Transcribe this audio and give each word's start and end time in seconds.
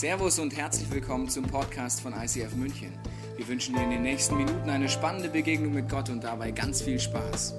Servus 0.00 0.38
und 0.38 0.56
herzlich 0.56 0.90
willkommen 0.90 1.28
zum 1.28 1.44
Podcast 1.44 2.00
von 2.00 2.14
ICF 2.14 2.54
München. 2.54 2.98
Wir 3.36 3.46
wünschen 3.46 3.74
dir 3.74 3.82
in 3.82 3.90
den 3.90 4.00
nächsten 4.00 4.34
Minuten 4.34 4.70
eine 4.70 4.88
spannende 4.88 5.28
Begegnung 5.28 5.74
mit 5.74 5.90
Gott 5.90 6.08
und 6.08 6.24
dabei 6.24 6.52
ganz 6.52 6.80
viel 6.80 6.98
Spaß. 6.98 7.52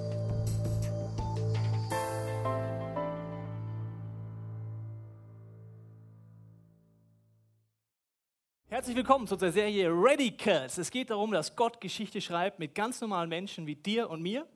Herzlich 8.66 8.96
willkommen 8.96 9.28
zu 9.28 9.34
unserer 9.34 9.52
Serie 9.52 9.88
Radicals. 9.92 10.78
Es 10.78 10.90
geht 10.90 11.10
darum, 11.10 11.30
dass 11.30 11.54
Gott 11.54 11.80
Geschichte 11.80 12.20
schreibt 12.20 12.58
mit 12.58 12.74
ganz 12.74 13.00
normalen 13.00 13.28
Menschen 13.28 13.68
wie 13.68 13.76
dir 13.76 14.10
und 14.10 14.20
mir. 14.20 14.48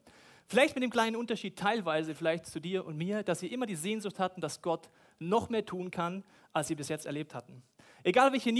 Vielleicht 0.48 0.74
mit 0.74 0.82
dem 0.82 0.90
kleinen 0.90 1.14
Unterschied 1.14 1.56
teilweise 1.56 2.16
vielleicht 2.16 2.46
zu 2.46 2.58
dir 2.58 2.84
und 2.84 2.96
mir, 2.96 3.22
dass 3.22 3.38
sie 3.38 3.46
immer 3.46 3.66
die 3.66 3.76
Sehnsucht 3.76 4.18
hatten, 4.18 4.40
dass 4.40 4.60
Gott 4.60 4.90
noch 5.20 5.50
mehr 5.50 5.64
tun 5.64 5.92
kann, 5.92 6.24
als 6.52 6.66
sie 6.66 6.74
bis 6.74 6.88
jetzt 6.88 7.06
erlebt 7.06 7.32
hatten. 7.32 7.62
Egal 8.06 8.32
welche 8.32 8.52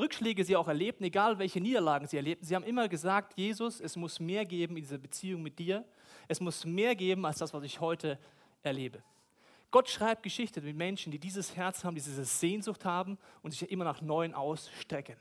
Rückschläge 0.00 0.44
sie 0.44 0.56
auch 0.56 0.66
erlebten, 0.66 1.04
egal 1.04 1.38
welche 1.38 1.60
Niederlagen 1.60 2.06
sie 2.06 2.16
erlebten, 2.16 2.46
sie 2.46 2.54
haben 2.54 2.64
immer 2.64 2.88
gesagt, 2.88 3.34
Jesus, 3.36 3.82
es 3.82 3.96
muss 3.96 4.18
mehr 4.18 4.46
geben 4.46 4.78
in 4.78 4.82
dieser 4.82 4.96
Beziehung 4.96 5.42
mit 5.42 5.58
dir. 5.58 5.84
Es 6.26 6.40
muss 6.40 6.64
mehr 6.64 6.96
geben 6.96 7.26
als 7.26 7.36
das, 7.36 7.52
was 7.52 7.64
ich 7.64 7.80
heute 7.80 8.18
erlebe. 8.62 9.02
Gott 9.70 9.90
schreibt 9.90 10.22
Geschichte 10.22 10.62
mit 10.62 10.74
Menschen, 10.74 11.12
die 11.12 11.18
dieses 11.18 11.54
Herz 11.54 11.84
haben, 11.84 11.96
die 11.96 12.00
diese 12.00 12.24
Sehnsucht 12.24 12.86
haben 12.86 13.18
und 13.42 13.50
sich 13.50 13.70
immer 13.70 13.84
nach 13.84 14.00
Neuen 14.00 14.32
ausstrecken. 14.32 15.16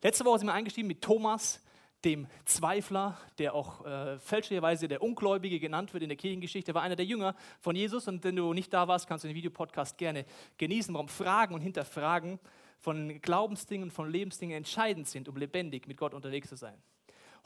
Letzte 0.00 0.24
Woche 0.24 0.38
sind 0.38 0.48
wir 0.48 0.54
eingestiegen 0.54 0.88
mit 0.88 1.02
Thomas, 1.02 1.62
dem 2.04 2.26
Zweifler, 2.44 3.18
der 3.38 3.54
auch 3.54 3.84
äh, 3.84 4.18
fälschlicherweise 4.18 4.88
der 4.88 5.02
Ungläubige 5.02 5.58
genannt 5.58 5.92
wird 5.92 6.02
in 6.02 6.08
der 6.08 6.16
Kirchengeschichte, 6.16 6.74
war 6.74 6.82
einer 6.82 6.96
der 6.96 7.04
Jünger 7.04 7.34
von 7.60 7.74
Jesus. 7.74 8.06
Und 8.08 8.22
wenn 8.24 8.36
du 8.36 8.52
nicht 8.52 8.72
da 8.72 8.86
warst, 8.86 9.08
kannst 9.08 9.24
du 9.24 9.28
den 9.28 9.36
Videopodcast 9.36 9.98
gerne 9.98 10.24
genießen, 10.58 10.94
warum 10.94 11.08
Fragen 11.08 11.54
und 11.54 11.62
Hinterfragen 11.62 12.38
von 12.78 13.20
Glaubensdingen, 13.20 13.90
von 13.90 14.10
Lebensdingen 14.10 14.56
entscheidend 14.56 15.08
sind, 15.08 15.28
um 15.28 15.36
lebendig 15.36 15.88
mit 15.88 15.96
Gott 15.96 16.14
unterwegs 16.14 16.48
zu 16.48 16.56
sein. 16.56 16.80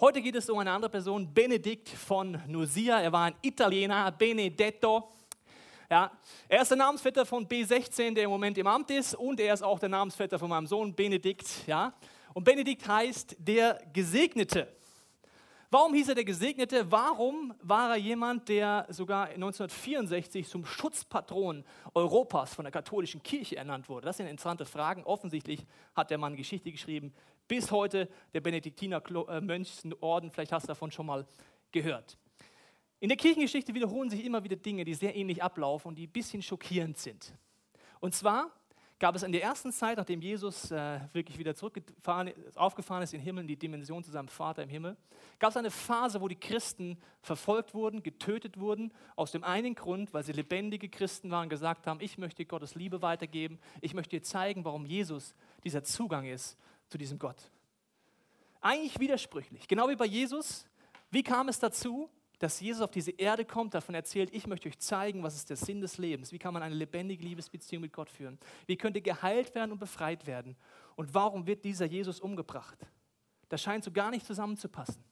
Heute 0.01 0.23
geht 0.23 0.35
es 0.35 0.49
um 0.49 0.59
eine 0.59 0.71
andere 0.71 0.91
Person, 0.91 1.33
Benedikt 1.33 1.89
von 1.89 2.39
Nusia. 2.47 3.01
Er 3.01 3.13
war 3.13 3.27
ein 3.27 3.35
Italiener, 3.43 4.11
Benedetto. 4.13 5.11
Ja, 5.91 6.11
er 6.49 6.63
ist 6.63 6.71
der 6.71 6.79
Namensvetter 6.79 7.27
von 7.27 7.47
B16, 7.47 8.15
der 8.15 8.25
im 8.25 8.31
Moment 8.31 8.57
im 8.57 8.67
Amt 8.67 8.91
ist, 8.91 9.15
und 9.15 9.41
er 9.41 9.53
ist 9.53 9.63
auch 9.63 9.79
der 9.79 9.89
Namensvetter 9.89 10.39
von 10.39 10.49
meinem 10.49 10.67
Sohn 10.67 10.95
Benedikt. 10.95 11.67
Ja. 11.67 11.93
Und 12.35 12.45
Benedikt 12.45 12.87
heißt 12.87 13.37
der 13.39 13.81
Gesegnete. 13.93 14.69
Warum 15.73 15.95
hieß 15.95 16.09
er 16.09 16.15
der 16.17 16.25
Gesegnete? 16.25 16.91
Warum 16.91 17.55
war 17.63 17.91
er 17.91 17.97
jemand, 17.97 18.49
der 18.49 18.87
sogar 18.89 19.27
1964 19.27 20.49
zum 20.49 20.67
Schutzpatron 20.67 21.65
Europas 21.95 22.55
von 22.55 22.65
der 22.65 22.73
katholischen 22.73 23.23
Kirche 23.23 23.57
ernannt 23.57 23.89
wurde? 23.89 24.07
Das 24.07 24.17
sind 24.17 24.27
interessante 24.27 24.65
Fragen. 24.65 25.05
Offensichtlich 25.05 25.65
hat 25.95 26.11
der 26.11 26.19
Mann 26.19 26.35
Geschichte 26.35 26.73
geschrieben. 26.73 27.15
Bis 27.47 27.71
heute 27.71 28.09
der 28.35 28.41
Benediktiner 28.41 29.01
äh, 29.29 30.31
vielleicht 30.31 30.51
hast 30.51 30.65
du 30.65 30.69
davon 30.69 30.91
schon 30.91 31.07
mal 31.07 31.25
gehört. 31.71 32.19
In 32.99 33.09
der 33.09 33.17
Kirchengeschichte 33.17 33.73
wiederholen 33.73 34.11
sich 34.11 34.25
immer 34.25 34.43
wieder 34.43 34.57
Dinge, 34.57 34.85
die 34.85 34.95
sehr 34.95 35.15
ähnlich 35.15 35.41
ablaufen 35.41 35.89
und 35.89 35.95
die 35.95 36.07
ein 36.09 36.13
bisschen 36.13 36.43
schockierend 36.43 36.99
sind. 36.99 37.33
Und 38.01 38.15
zwar 38.15 38.51
gab 39.01 39.17
es 39.17 39.23
in 39.23 39.33
der 39.33 39.43
ersten 39.43 39.73
Zeit, 39.73 39.97
nachdem 39.97 40.21
Jesus 40.21 40.71
äh, 40.71 41.01
wirklich 41.15 41.39
wieder 41.39 41.55
zurückgefahren, 41.55 42.33
aufgefahren 42.55 43.03
ist 43.03 43.15
in 43.15 43.21
den 43.21 43.25
Himmel, 43.25 43.43
in 43.43 43.49
die 43.49 43.57
Dimension 43.57 44.05
zu 44.05 44.11
seinem 44.11 44.29
Vater 44.29 44.63
im 44.63 44.69
Himmel, 44.69 44.97
gab 45.39 45.51
es 45.51 45.57
eine 45.57 45.71
Phase, 45.71 46.21
wo 46.21 46.29
die 46.29 46.39
Christen 46.39 46.99
verfolgt 47.23 47.73
wurden, 47.73 48.03
getötet 48.03 48.61
wurden, 48.61 48.93
aus 49.17 49.33
dem 49.33 49.43
einen 49.43 49.75
Grund, 49.75 50.13
weil 50.13 50.23
sie 50.23 50.33
lebendige 50.33 50.91
Christen 50.91 51.31
waren, 51.31 51.49
gesagt 51.49 51.87
haben, 51.87 52.01
ich 52.01 52.19
möchte 52.19 52.45
Gottes 52.45 52.75
Liebe 52.75 53.01
weitergeben, 53.01 53.59
ich 53.81 53.95
möchte 53.95 54.17
dir 54.17 54.23
zeigen, 54.23 54.65
warum 54.67 54.85
Jesus 54.85 55.35
dieser 55.65 55.83
Zugang 55.83 56.27
ist 56.27 56.59
zu 56.89 56.99
diesem 56.99 57.19
Gott. 57.19 57.51
Eigentlich 58.61 59.01
widersprüchlich, 59.01 59.67
genau 59.67 59.89
wie 59.89 59.97
bei 59.97 60.05
Jesus. 60.05 60.67
Wie 61.11 61.23
kam 61.23 61.49
es 61.49 61.59
dazu? 61.59 62.11
Dass 62.41 62.59
Jesus 62.59 62.81
auf 62.81 62.91
diese 62.91 63.11
Erde 63.13 63.45
kommt, 63.45 63.75
davon 63.75 63.95
erzählt, 63.95 64.35
ich 64.35 64.47
möchte 64.47 64.69
euch 64.69 64.79
zeigen, 64.79 65.23
was 65.23 65.37
ist 65.37 65.51
der 65.51 65.59
Sinn 65.59 65.83
des 65.83 65.99
Lebens, 65.99 66.33
wie 66.33 66.39
kann 66.39 66.55
man 66.55 66.63
eine 66.63 66.75
lebendige 66.75 67.23
Liebesbeziehung 67.23 67.83
mit 67.83 67.93
Gott 67.93 68.11
führen, 68.11 68.39
wie 68.67 68.77
könnt 68.77 68.97
ihr 68.97 69.03
geheilt 69.03 69.55
werden 69.55 69.73
und 69.73 69.79
befreit 69.79 70.27
werden 70.27 70.57
und 70.97 71.15
warum 71.15 71.47
wird 71.47 71.65
dieser 71.65 71.85
Jesus 71.85 72.19
umgebracht. 72.19 72.79
Das 73.51 73.63
scheint 73.63 73.85
so 73.85 73.91
gar 73.91 74.11
nicht 74.11 74.25
zusammenzupassen. 74.25 75.05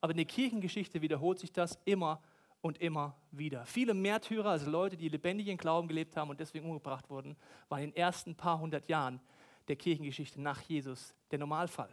Aber 0.00 0.12
in 0.12 0.18
der 0.18 0.26
Kirchengeschichte 0.26 1.02
wiederholt 1.02 1.40
sich 1.40 1.52
das 1.52 1.80
immer 1.84 2.22
und 2.60 2.78
immer 2.78 3.16
wieder. 3.32 3.66
Viele 3.66 3.92
Märtyrer, 3.92 4.50
also 4.50 4.70
Leute, 4.70 4.96
die 4.96 5.08
lebendig 5.08 5.48
in 5.48 5.56
Glauben 5.56 5.88
gelebt 5.88 6.16
haben 6.16 6.30
und 6.30 6.38
deswegen 6.38 6.66
umgebracht 6.66 7.10
wurden, 7.10 7.36
waren 7.68 7.82
in 7.82 7.90
den 7.90 7.96
ersten 7.96 8.36
paar 8.36 8.60
hundert 8.60 8.88
Jahren 8.88 9.20
der 9.66 9.74
Kirchengeschichte 9.74 10.40
nach 10.40 10.60
Jesus 10.60 11.12
der 11.32 11.40
Normalfall. 11.40 11.92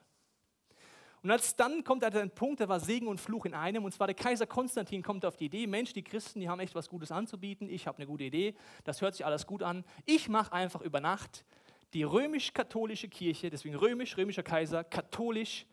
Und 1.23 1.31
als 1.31 1.56
dann 1.56 1.85
kommt 1.85 2.03
ein 2.03 2.31
Punkt, 2.31 2.59
da 2.59 2.67
war 2.67 2.81
Segen 2.81 3.07
und 3.07 3.17
Fluch 3.17 3.45
in 3.45 3.53
einem, 3.53 3.85
und 3.85 3.94
zwar 3.94 4.07
der 4.07 4.16
Kaiser 4.16 4.45
Konstantin 4.45 5.01
kommt 5.01 5.23
auf 5.23 5.38
die 5.38 5.45
Idee, 5.45 5.67
Mensch, 5.67 5.94
die 5.94 6.03
Christen, 6.03 6.41
die 6.41 6.50
haben 6.50 6.59
echt 6.59 6.75
was 6.75 6.89
Gutes 6.89 7.13
anzubieten, 7.13 7.69
ich 7.69 7.88
habe 7.88 7.97
eine 7.97 8.07
gute 8.07 8.25
Idee, 8.25 8.56
das 8.84 9.01
hört 9.01 9.16
sich 9.16 9.25
alles 9.25 9.47
gut 9.47 9.63
an, 9.63 9.85
ich 10.06 10.28
mache 10.28 10.51
einfach 10.51 10.81
über 10.81 11.00
Nacht 11.00 11.45
die 11.94 12.03
römisch-katholische 12.03 13.07
Kirche, 13.07 13.50
deswegen 13.50 13.75
römisch, 13.75 14.17
römischer 14.17 14.44
Kaiser, 14.44 14.84
katholisch 14.84 15.66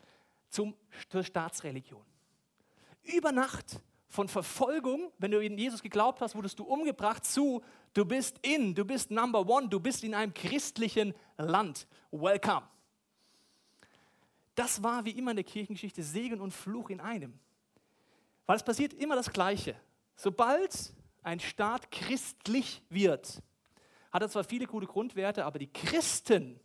zum, 0.50 0.76
zur 1.08 1.24
Staatsreligion. 1.24 2.04
Über 3.02 3.32
Nacht 3.32 3.80
von 4.06 4.28
Verfolgung, 4.28 5.10
wenn 5.18 5.32
du 5.32 5.40
in 5.40 5.58
Jesus 5.58 5.82
geglaubt 5.82 6.20
hast, 6.20 6.36
wurdest 6.36 6.60
du 6.60 6.64
umgebracht 6.64 7.24
zu, 7.24 7.62
du 7.94 8.04
bist 8.04 8.38
in, 8.42 8.74
du 8.74 8.84
bist 8.84 9.10
Number 9.10 9.48
One, 9.48 9.68
du 9.68 9.80
bist 9.80 10.04
in 10.04 10.14
einem 10.14 10.32
christlichen 10.32 11.12
Land. 11.38 11.88
Welcome. 12.12 12.62
Das 14.54 14.82
war 14.82 15.04
wie 15.04 15.12
immer 15.12 15.30
in 15.32 15.36
der 15.36 15.44
Kirchengeschichte 15.44 16.02
Segen 16.02 16.40
und 16.40 16.52
Fluch 16.52 16.90
in 16.90 17.00
einem. 17.00 17.38
Weil 18.46 18.56
es 18.56 18.64
passiert 18.64 18.92
immer 18.94 19.16
das 19.16 19.30
Gleiche. 19.30 19.76
Sobald 20.16 20.92
ein 21.22 21.40
Staat 21.40 21.90
christlich 21.90 22.82
wird, 22.88 23.42
hat 24.10 24.22
er 24.22 24.28
zwar 24.28 24.44
viele 24.44 24.66
gute 24.66 24.86
Grundwerte, 24.86 25.44
aber 25.44 25.58
die 25.58 25.72
Christen 25.72 26.58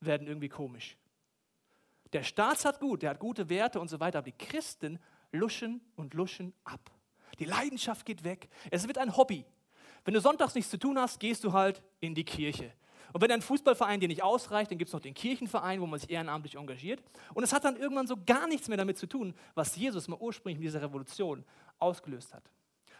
werden 0.00 0.26
irgendwie 0.26 0.48
komisch. 0.48 0.96
Der 2.12 2.22
Staat 2.22 2.64
hat 2.64 2.80
gut, 2.80 3.02
der 3.02 3.10
hat 3.10 3.18
gute 3.18 3.48
Werte 3.48 3.80
und 3.80 3.88
so 3.88 4.00
weiter, 4.00 4.18
aber 4.18 4.30
die 4.30 4.38
Christen 4.38 4.98
luschen 5.32 5.80
und 5.96 6.14
luschen 6.14 6.54
ab. 6.64 6.90
Die 7.38 7.44
Leidenschaft 7.44 8.06
geht 8.06 8.24
weg. 8.24 8.48
Es 8.70 8.86
wird 8.86 8.98
ein 8.98 9.16
Hobby. 9.16 9.44
Wenn 10.04 10.14
du 10.14 10.20
sonntags 10.20 10.54
nichts 10.54 10.70
zu 10.70 10.78
tun 10.78 10.98
hast, 10.98 11.20
gehst 11.20 11.44
du 11.44 11.52
halt 11.52 11.82
in 12.00 12.14
die 12.14 12.24
Kirche. 12.24 12.72
Und 13.12 13.20
wenn 13.20 13.30
ein 13.30 13.42
Fußballverein 13.42 14.00
dir 14.00 14.08
nicht 14.08 14.22
ausreicht, 14.22 14.70
dann 14.70 14.78
gibt 14.78 14.88
es 14.88 14.92
noch 14.92 15.00
den 15.00 15.14
Kirchenverein, 15.14 15.80
wo 15.80 15.86
man 15.86 15.98
sich 15.98 16.10
ehrenamtlich 16.10 16.56
engagiert. 16.56 17.02
Und 17.34 17.44
es 17.44 17.52
hat 17.52 17.64
dann 17.64 17.76
irgendwann 17.76 18.06
so 18.06 18.16
gar 18.24 18.46
nichts 18.46 18.68
mehr 18.68 18.76
damit 18.76 18.98
zu 18.98 19.06
tun, 19.06 19.34
was 19.54 19.76
Jesus 19.76 20.08
mal 20.08 20.18
ursprünglich 20.18 20.56
in 20.58 20.62
dieser 20.62 20.82
Revolution 20.82 21.44
ausgelöst 21.78 22.34
hat. 22.34 22.50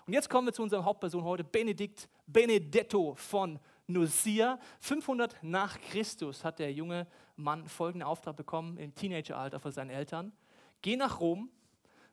Und 0.07 0.13
jetzt 0.13 0.31
kommen 0.31 0.47
wir 0.47 0.53
zu 0.53 0.63
unserer 0.63 0.85
Hauptperson 0.85 1.25
heute, 1.25 1.43
Benedikt 1.43 2.09
Benedetto 2.27 3.15
von 3.17 3.59
Nusia. 3.89 4.59
500 4.81 5.37
nach 5.43 5.81
Christus 5.81 6.45
hat 6.45 6.61
der 6.61 6.73
junge 6.73 7.07
Mann 7.35 7.69
folgenden 7.69 8.07
Auftrag 8.07 8.37
bekommen, 8.37 8.79
im 8.79 8.95
Teenageralter 8.95 9.59
von 9.59 9.73
seinen 9.73 9.91
Eltern. 9.91 10.33
Geh 10.81 10.97
nach 10.97 11.21
Rom, 11.21 11.51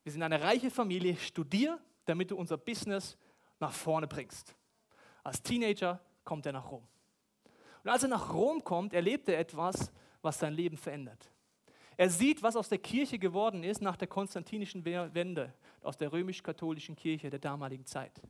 wir 0.04 0.12
sind 0.12 0.24
eine 0.24 0.42
reiche 0.42 0.72
Familie, 0.72 1.16
studier, 1.18 1.80
damit 2.06 2.32
du 2.32 2.36
unser 2.36 2.58
Business 2.58 3.18
nach 3.60 3.72
vorne 3.72 4.08
bringst. 4.08 4.56
Als 5.24 5.42
Teenager 5.42 6.00
kommt 6.24 6.46
er 6.46 6.54
nach 6.54 6.70
Rom. 6.70 6.86
Und 7.84 7.90
als 7.90 8.04
er 8.04 8.10
nach 8.10 8.34
Rom 8.34 8.64
kommt, 8.64 8.94
erlebt 8.94 9.28
er 9.30 9.40
etwas, 9.40 9.92
was 10.22 10.40
sein 10.40 10.54
Leben 10.54 10.78
verändert. 10.78 11.30
Er 11.98 12.10
sieht, 12.10 12.42
was 12.42 12.56
aus 12.56 12.70
der 12.70 12.80
Kirche 12.80 13.20
geworden 13.20 13.64
ist 13.64 13.82
nach 13.82 13.98
der 13.98 14.08
konstantinischen 14.08 14.84
Wende, 14.86 15.54
aus 15.84 15.98
der 15.98 16.12
römisch-katholischen 16.12 16.96
Kirche 16.96 17.30
der 17.30 17.40
damaligen 17.40 17.86
Zeit. 17.86 18.22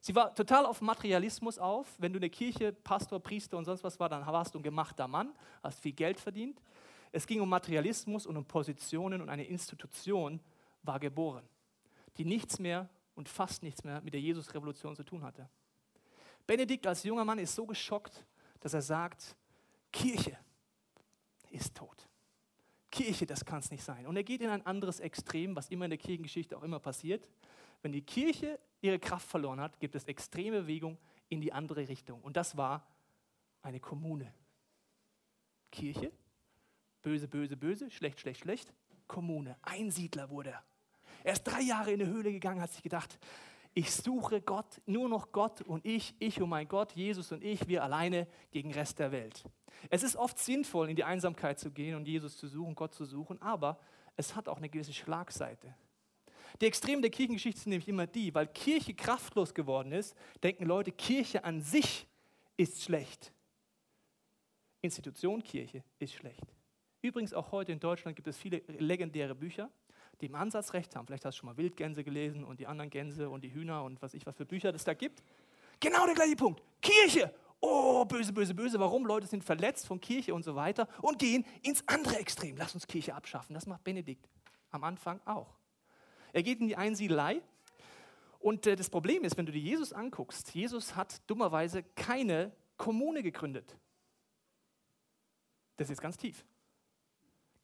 Sie 0.00 0.14
war 0.14 0.34
total 0.34 0.66
auf 0.66 0.80
Materialismus 0.80 1.58
auf. 1.58 1.94
Wenn 1.98 2.12
du 2.12 2.18
in 2.18 2.22
der 2.22 2.30
Kirche 2.30 2.72
Pastor, 2.72 3.18
Priester 3.18 3.58
und 3.58 3.64
sonst 3.64 3.82
was 3.82 3.98
war, 3.98 4.08
dann 4.08 4.24
warst 4.24 4.54
du 4.54 4.60
ein 4.60 4.62
gemachter 4.62 5.08
Mann, 5.08 5.34
hast 5.62 5.80
viel 5.80 5.92
Geld 5.92 6.20
verdient. 6.20 6.62
Es 7.12 7.26
ging 7.26 7.40
um 7.40 7.48
Materialismus 7.48 8.24
und 8.26 8.36
um 8.36 8.44
Positionen 8.44 9.20
und 9.20 9.28
eine 9.28 9.44
Institution 9.44 10.40
war 10.82 11.00
geboren, 11.00 11.42
die 12.16 12.24
nichts 12.24 12.58
mehr 12.58 12.88
und 13.14 13.28
fast 13.28 13.62
nichts 13.62 13.82
mehr 13.84 14.00
mit 14.00 14.14
der 14.14 14.20
Jesus-Revolution 14.20 14.94
zu 14.94 15.02
tun 15.02 15.24
hatte. 15.24 15.48
Benedikt 16.46 16.86
als 16.86 17.02
junger 17.02 17.24
Mann 17.24 17.38
ist 17.38 17.54
so 17.54 17.66
geschockt, 17.66 18.24
dass 18.66 18.74
er 18.74 18.82
sagt, 18.82 19.36
Kirche 19.92 20.36
ist 21.50 21.76
tot. 21.76 22.08
Kirche, 22.90 23.24
das 23.24 23.44
kann 23.44 23.60
es 23.60 23.70
nicht 23.70 23.84
sein. 23.84 24.08
Und 24.08 24.16
er 24.16 24.24
geht 24.24 24.40
in 24.40 24.50
ein 24.50 24.66
anderes 24.66 24.98
Extrem, 24.98 25.54
was 25.54 25.68
immer 25.68 25.84
in 25.84 25.90
der 25.92 25.98
Kirchengeschichte 25.98 26.56
auch 26.58 26.64
immer 26.64 26.80
passiert. 26.80 27.28
Wenn 27.82 27.92
die 27.92 28.02
Kirche 28.02 28.58
ihre 28.80 28.98
Kraft 28.98 29.28
verloren 29.28 29.60
hat, 29.60 29.78
gibt 29.78 29.94
es 29.94 30.02
extreme 30.06 30.62
Bewegung 30.62 30.98
in 31.28 31.40
die 31.40 31.52
andere 31.52 31.86
Richtung. 31.86 32.20
Und 32.22 32.36
das 32.36 32.56
war 32.56 32.84
eine 33.62 33.78
Kommune. 33.78 34.34
Kirche, 35.70 36.10
böse, 37.02 37.28
böse, 37.28 37.56
böse, 37.56 37.88
schlecht, 37.92 38.18
schlecht, 38.18 38.40
schlecht. 38.40 38.74
Kommune, 39.06 39.56
Einsiedler 39.62 40.28
wurde 40.28 40.50
er. 40.50 40.64
Er 41.22 41.34
ist 41.34 41.44
drei 41.44 41.60
Jahre 41.60 41.92
in 41.92 42.02
eine 42.02 42.10
Höhle 42.10 42.32
gegangen, 42.32 42.60
hat 42.60 42.72
sich 42.72 42.82
gedacht, 42.82 43.16
Ich 43.78 43.92
suche 43.92 44.40
Gott, 44.40 44.80
nur 44.86 45.06
noch 45.06 45.32
Gott 45.32 45.60
und 45.60 45.84
ich, 45.84 46.14
ich 46.18 46.40
und 46.40 46.48
mein 46.48 46.66
Gott, 46.66 46.92
Jesus 46.92 47.30
und 47.30 47.44
ich, 47.44 47.68
wir 47.68 47.84
alleine 47.84 48.26
gegen 48.50 48.70
den 48.70 48.78
Rest 48.78 48.98
der 48.98 49.12
Welt. 49.12 49.44
Es 49.90 50.02
ist 50.02 50.16
oft 50.16 50.38
sinnvoll, 50.38 50.88
in 50.88 50.96
die 50.96 51.04
Einsamkeit 51.04 51.58
zu 51.58 51.70
gehen 51.70 51.94
und 51.94 52.08
Jesus 52.08 52.38
zu 52.38 52.48
suchen, 52.48 52.74
Gott 52.74 52.94
zu 52.94 53.04
suchen, 53.04 53.40
aber 53.42 53.78
es 54.16 54.34
hat 54.34 54.48
auch 54.48 54.56
eine 54.56 54.70
gewisse 54.70 54.94
Schlagseite. 54.94 55.74
Die 56.62 56.64
Extremen 56.64 57.02
der 57.02 57.10
Kirchengeschichte 57.10 57.60
sind 57.60 57.68
nämlich 57.68 57.86
immer 57.86 58.06
die, 58.06 58.34
weil 58.34 58.46
Kirche 58.46 58.94
kraftlos 58.94 59.52
geworden 59.52 59.92
ist, 59.92 60.16
denken 60.42 60.64
Leute, 60.64 60.90
Kirche 60.90 61.44
an 61.44 61.60
sich 61.60 62.06
ist 62.56 62.82
schlecht. 62.82 63.30
Institution 64.80 65.42
Kirche 65.42 65.84
ist 65.98 66.14
schlecht. 66.14 66.46
Übrigens 67.02 67.34
auch 67.34 67.52
heute 67.52 67.72
in 67.72 67.80
Deutschland 67.80 68.16
gibt 68.16 68.26
es 68.26 68.38
viele 68.38 68.62
legendäre 68.78 69.34
Bücher, 69.34 69.70
die 70.20 70.26
im 70.26 70.34
Ansatz 70.34 70.72
recht 70.72 70.96
haben. 70.96 71.06
Vielleicht 71.06 71.24
hast 71.24 71.36
du 71.36 71.40
schon 71.40 71.48
mal 71.48 71.56
Wildgänse 71.56 72.04
gelesen 72.04 72.44
und 72.44 72.60
die 72.60 72.66
anderen 72.66 72.90
Gänse 72.90 73.28
und 73.28 73.42
die 73.44 73.52
Hühner 73.52 73.84
und 73.84 74.00
was 74.02 74.14
ich 74.14 74.26
was 74.26 74.36
für 74.36 74.46
Bücher 74.46 74.74
es 74.74 74.84
da 74.84 74.94
gibt. 74.94 75.22
Genau 75.80 76.06
der 76.06 76.14
gleiche 76.14 76.36
Punkt. 76.36 76.62
Kirche. 76.80 77.32
Oh, 77.60 78.04
böse, 78.04 78.32
böse, 78.32 78.54
böse. 78.54 78.78
Warum? 78.78 79.06
Leute 79.06 79.26
sind 79.26 79.44
verletzt 79.44 79.86
von 79.86 80.00
Kirche 80.00 80.34
und 80.34 80.44
so 80.44 80.54
weiter 80.54 80.88
und 81.02 81.18
gehen 81.18 81.44
ins 81.62 81.86
andere 81.86 82.16
Extrem. 82.16 82.56
Lass 82.56 82.74
uns 82.74 82.86
Kirche 82.86 83.14
abschaffen. 83.14 83.54
Das 83.54 83.66
macht 83.66 83.84
Benedikt 83.84 84.28
am 84.70 84.84
Anfang 84.84 85.20
auch. 85.24 85.54
Er 86.32 86.42
geht 86.42 86.60
in 86.60 86.68
die 86.68 86.76
Einsiedelei. 86.76 87.40
Und 88.38 88.66
äh, 88.66 88.76
das 88.76 88.90
Problem 88.90 89.24
ist, 89.24 89.36
wenn 89.36 89.46
du 89.46 89.52
dir 89.52 89.60
Jesus 89.60 89.92
anguckst, 89.92 90.54
Jesus 90.54 90.94
hat 90.94 91.20
dummerweise 91.28 91.82
keine 91.82 92.52
Kommune 92.76 93.22
gegründet. 93.22 93.76
Das 95.76 95.90
ist 95.90 96.00
ganz 96.00 96.16
tief. 96.16 96.44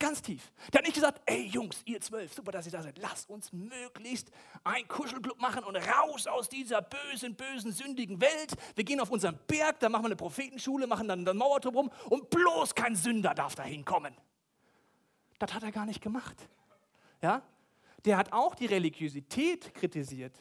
Ganz 0.03 0.21
tief. 0.21 0.51
Der 0.73 0.79
hat 0.79 0.85
nicht 0.85 0.97
gesagt, 0.97 1.23
ey 1.27 1.47
Jungs, 1.47 1.81
ihr 1.85 2.01
zwölf, 2.01 2.35
super, 2.35 2.51
dass 2.51 2.67
ihr 2.67 2.73
da 2.73 2.83
seid. 2.83 2.99
Lasst 2.99 3.31
uns 3.31 3.53
möglichst 3.53 4.33
ein 4.65 4.89
Kuschelclub 4.89 5.41
machen 5.41 5.63
und 5.63 5.77
raus 5.77 6.27
aus 6.27 6.49
dieser 6.49 6.83
bösen, 6.83 7.37
bösen, 7.37 7.71
sündigen 7.71 8.21
Welt. 8.21 8.53
Wir 8.75 8.83
gehen 8.83 8.99
auf 8.99 9.13
unseren 9.13 9.39
Berg, 9.47 9.79
da 9.79 9.89
machen 9.89 10.03
wir 10.03 10.07
eine 10.07 10.17
Prophetenschule, 10.17 10.89
machen 10.89 11.07
dann 11.07 11.27
einen 11.27 11.39
Mauerturm 11.39 11.77
rum 11.77 11.91
und 12.11 12.29
bloß 12.31 12.75
kein 12.75 12.97
Sünder 12.97 13.33
darf 13.33 13.55
da 13.55 13.63
hinkommen. 13.63 14.13
Das 15.39 15.55
hat 15.55 15.63
er 15.63 15.71
gar 15.71 15.87
nicht 15.87 16.03
gemacht. 16.03 16.49
Ja? 17.21 17.41
Der 18.05 18.17
hat 18.17 18.33
auch 18.33 18.57
die 18.57 18.67
Religiosität 18.67 19.73
kritisiert, 19.73 20.37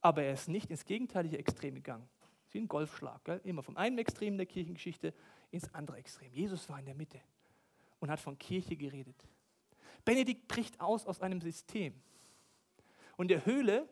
aber 0.00 0.22
er 0.22 0.34
ist 0.34 0.48
nicht 0.48 0.70
ins 0.70 0.84
gegenteilige 0.84 1.36
Extrem 1.36 1.74
gegangen. 1.74 2.08
Wie 2.52 2.60
ein 2.60 2.68
Golfschlag, 2.68 3.24
gell? 3.24 3.40
immer 3.42 3.64
vom 3.64 3.76
einen 3.76 3.98
Extrem 3.98 4.36
der 4.36 4.46
Kirchengeschichte 4.46 5.12
ins 5.50 5.74
andere 5.74 5.96
Extrem. 5.96 6.32
Jesus 6.32 6.68
war 6.68 6.78
in 6.78 6.84
der 6.84 6.94
Mitte 6.94 7.20
und 8.00 8.10
hat 8.10 8.20
von 8.20 8.38
Kirche 8.38 8.76
geredet. 8.76 9.16
Benedikt 10.04 10.48
bricht 10.48 10.80
aus 10.80 11.06
aus 11.06 11.20
einem 11.20 11.40
System. 11.40 11.94
Und 13.16 13.28
der 13.28 13.44
Höhle 13.44 13.88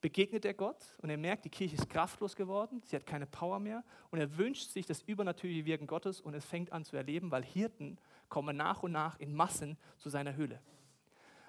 begegnet 0.00 0.44
er 0.44 0.54
Gott 0.54 0.96
und 0.98 1.10
er 1.10 1.16
merkt, 1.16 1.44
die 1.44 1.50
Kirche 1.50 1.76
ist 1.76 1.88
kraftlos 1.88 2.34
geworden, 2.36 2.82
sie 2.84 2.96
hat 2.96 3.06
keine 3.06 3.26
Power 3.26 3.60
mehr 3.60 3.84
und 4.10 4.18
er 4.18 4.36
wünscht 4.36 4.70
sich 4.70 4.84
das 4.84 5.02
übernatürliche 5.02 5.64
Wirken 5.64 5.86
Gottes 5.86 6.20
und 6.20 6.34
es 6.34 6.44
fängt 6.44 6.72
an 6.72 6.84
zu 6.84 6.96
erleben, 6.96 7.30
weil 7.30 7.44
Hirten 7.44 7.98
kommen 8.28 8.56
nach 8.56 8.82
und 8.82 8.92
nach 8.92 9.18
in 9.20 9.34
Massen 9.34 9.78
zu 9.98 10.10
seiner 10.10 10.34
Höhle. 10.34 10.60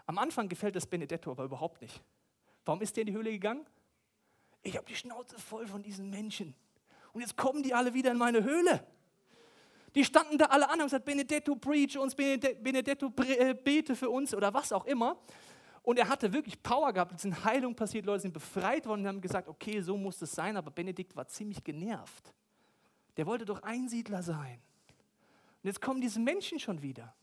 Am 0.06 0.18
Anfang 0.18 0.50
gefällt 0.50 0.76
das 0.76 0.86
Benedetto 0.86 1.32
aber 1.32 1.46
überhaupt 1.46 1.82
nicht. 1.82 2.04
Warum 2.66 2.82
ist 2.82 2.96
der 2.96 3.02
in 3.02 3.08
die 3.08 3.14
Höhle 3.14 3.32
gegangen? 3.32 3.66
Ich 4.62 4.78
habe 4.78 4.86
die 4.86 4.96
Schnauze 4.96 5.38
voll 5.40 5.68
von 5.68 5.82
diesen 5.82 6.10
Menschen. 6.10 6.56
Und 7.12 7.22
jetzt 7.22 7.36
kommen 7.36 7.64
die 7.64 7.74
alle 7.74 7.94
wieder 7.94 8.12
in 8.12 8.18
meine 8.18 8.44
Höhle. 8.44 8.86
Die 9.96 10.04
standen 10.04 10.38
da 10.38 10.46
alle 10.46 10.68
an 10.70 10.80
und 10.80 10.88
gesagt, 10.88 11.06
Benedetto, 11.06 11.56
preach 11.56 11.98
uns, 11.98 12.16
Benedetto, 12.16 13.12
äh, 13.18 13.54
bete 13.54 13.96
für 13.96 14.10
uns 14.10 14.34
oder 14.34 14.54
was 14.54 14.72
auch 14.72 14.86
immer. 14.86 15.18
Und 15.84 16.00
er 16.00 16.08
hatte 16.08 16.32
wirklich 16.32 16.62
Power 16.64 16.94
gehabt, 16.94 17.14
es 17.14 17.22
sind 17.22 17.44
Heilungen 17.44 17.76
passiert, 17.76 18.06
Leute 18.06 18.22
sind 18.22 18.34
befreit 18.34 18.86
worden 18.86 19.02
und 19.02 19.08
haben 19.08 19.22
gesagt, 19.22 19.50
okay, 19.50 19.82
so 19.82 19.98
muss 19.98 20.22
es 20.22 20.32
sein, 20.32 20.56
aber 20.56 20.72
Benedikt 20.72 21.16
war 21.16 21.28
ziemlich 21.28 21.64
genervt. 21.64 22.34
Der 23.18 23.26
wollte 23.26 23.46
doch 23.46 23.62
Einsiedler 23.62 24.24
sein. 24.24 24.62
Und 25.62 25.68
jetzt 25.68 25.82
kommen 25.82 26.02
diese 26.02 26.20
Menschen 26.20 26.58
schon 26.58 26.82
wieder. 26.82 27.14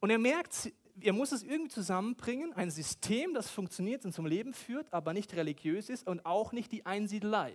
Und 0.00 0.10
er 0.10 0.18
merkt, 0.18 0.72
er 1.00 1.12
muss 1.12 1.32
es 1.32 1.42
irgendwie 1.42 1.70
zusammenbringen, 1.70 2.52
ein 2.54 2.70
System, 2.70 3.34
das 3.34 3.50
funktioniert 3.50 4.04
und 4.04 4.12
zum 4.12 4.26
Leben 4.26 4.54
führt, 4.54 4.92
aber 4.92 5.12
nicht 5.12 5.34
religiös 5.34 5.88
ist 5.88 6.06
und 6.06 6.24
auch 6.24 6.52
nicht 6.52 6.72
die 6.72 6.86
Einsiedelei. 6.86 7.54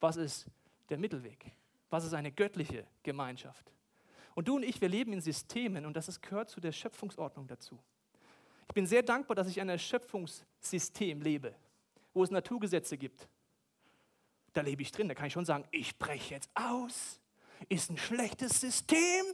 Was 0.00 0.16
ist 0.16 0.46
der 0.88 0.98
Mittelweg? 0.98 1.52
Was 1.92 2.04
ist 2.04 2.14
eine 2.14 2.32
göttliche 2.32 2.86
Gemeinschaft? 3.02 3.70
Und 4.34 4.48
du 4.48 4.56
und 4.56 4.62
ich, 4.62 4.80
wir 4.80 4.88
leben 4.88 5.12
in 5.12 5.20
Systemen 5.20 5.84
und 5.84 5.94
das 5.94 6.22
gehört 6.22 6.48
zu 6.48 6.58
der 6.58 6.72
Schöpfungsordnung 6.72 7.46
dazu. 7.46 7.78
Ich 8.66 8.72
bin 8.72 8.86
sehr 8.86 9.02
dankbar, 9.02 9.34
dass 9.34 9.46
ich 9.46 9.58
in 9.58 9.68
einem 9.68 9.78
Schöpfungssystem 9.78 11.20
lebe, 11.20 11.54
wo 12.14 12.24
es 12.24 12.30
Naturgesetze 12.30 12.96
gibt. 12.96 13.28
Da 14.54 14.62
lebe 14.62 14.80
ich 14.80 14.90
drin, 14.90 15.06
da 15.06 15.14
kann 15.14 15.26
ich 15.26 15.34
schon 15.34 15.44
sagen, 15.44 15.66
ich 15.70 15.98
breche 15.98 16.32
jetzt 16.32 16.48
aus. 16.54 17.20
Ist 17.68 17.90
ein 17.90 17.98
schlechtes 17.98 18.58
System. 18.58 19.26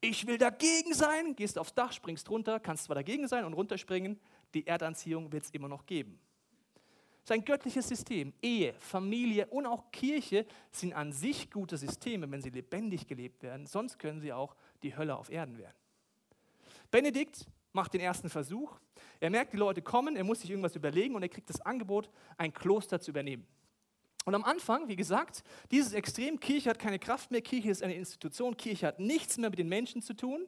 Ich 0.00 0.28
will 0.28 0.38
dagegen 0.38 0.94
sein. 0.94 1.34
Gehst 1.34 1.58
aufs 1.58 1.74
Dach, 1.74 1.90
springst 1.90 2.30
runter, 2.30 2.60
kannst 2.60 2.84
zwar 2.84 2.94
dagegen 2.94 3.26
sein 3.26 3.44
und 3.44 3.54
runterspringen, 3.54 4.20
die 4.54 4.64
Erdanziehung 4.64 5.32
wird 5.32 5.42
es 5.42 5.50
immer 5.50 5.66
noch 5.66 5.86
geben. 5.86 6.20
Sein 7.28 7.44
göttliches 7.44 7.86
System, 7.86 8.32
Ehe, 8.40 8.72
Familie 8.78 9.48
und 9.48 9.66
auch 9.66 9.92
Kirche 9.92 10.46
sind 10.72 10.94
an 10.94 11.12
sich 11.12 11.50
gute 11.50 11.76
Systeme, 11.76 12.30
wenn 12.30 12.40
sie 12.40 12.48
lebendig 12.48 13.06
gelebt 13.06 13.42
werden. 13.42 13.66
Sonst 13.66 13.98
können 13.98 14.18
sie 14.18 14.32
auch 14.32 14.56
die 14.82 14.96
Hölle 14.96 15.14
auf 15.14 15.30
Erden 15.30 15.58
werden. 15.58 15.76
Benedikt 16.90 17.44
macht 17.74 17.92
den 17.92 18.00
ersten 18.00 18.30
Versuch. 18.30 18.80
Er 19.20 19.28
merkt, 19.28 19.52
die 19.52 19.58
Leute 19.58 19.82
kommen, 19.82 20.16
er 20.16 20.24
muss 20.24 20.40
sich 20.40 20.48
irgendwas 20.48 20.74
überlegen 20.74 21.16
und 21.16 21.22
er 21.22 21.28
kriegt 21.28 21.50
das 21.50 21.60
Angebot, 21.60 22.08
ein 22.38 22.50
Kloster 22.50 22.98
zu 22.98 23.10
übernehmen. 23.10 23.46
Und 24.24 24.34
am 24.34 24.44
Anfang, 24.44 24.88
wie 24.88 24.96
gesagt, 24.96 25.42
dieses 25.70 25.92
Extrem, 25.92 26.40
Kirche 26.40 26.70
hat 26.70 26.78
keine 26.78 26.98
Kraft 26.98 27.30
mehr, 27.30 27.42
Kirche 27.42 27.68
ist 27.68 27.82
eine 27.82 27.94
Institution, 27.94 28.56
Kirche 28.56 28.86
hat 28.86 29.00
nichts 29.00 29.36
mehr 29.36 29.50
mit 29.50 29.58
den 29.58 29.68
Menschen 29.68 30.00
zu 30.00 30.14
tun. 30.14 30.46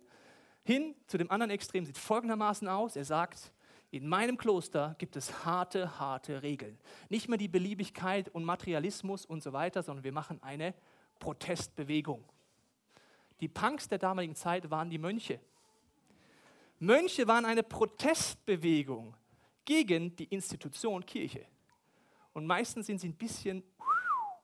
Hin 0.65 0.95
zu 1.09 1.19
dem 1.19 1.31
anderen 1.31 1.51
Extrem 1.51 1.85
sieht 1.85 1.99
folgendermaßen 1.99 2.69
aus. 2.69 2.97
Er 2.97 3.05
sagt, 3.05 3.53
in 3.91 4.07
meinem 4.07 4.37
Kloster 4.37 4.95
gibt 4.99 5.17
es 5.17 5.45
harte, 5.45 5.99
harte 5.99 6.43
Regeln. 6.43 6.79
Nicht 7.09 7.29
mehr 7.29 7.39
die 7.39 7.49
Beliebigkeit 7.49 8.29
und 8.29 8.45
Materialismus 8.45 9.27
und 9.27 9.43
so 9.43 9.53
weiter, 9.53 9.83
sondern 9.83 10.05
wir 10.05 10.13
machen 10.13 10.41
eine 10.43 10.75
Protestbewegung. 11.19 12.25
Die 13.41 13.49
Punks 13.49 13.89
der 13.89 13.99
damaligen 13.99 14.37
Zeit 14.37 14.71
waren 14.71 14.91
die 14.91 14.99
Mönche. 14.99 15.41
Mönche 16.79 17.27
waren 17.27 17.45
eine 17.45 17.63
Protestbewegung 17.63 19.17
gegen 19.65 20.15
die 20.15 20.25
Institution 20.25 21.05
Kirche. 21.05 21.45
Und 22.33 22.47
meistens 22.47 22.87
sind 22.87 23.01
sie 23.01 23.09
ein 23.09 23.17
bisschen 23.17 23.63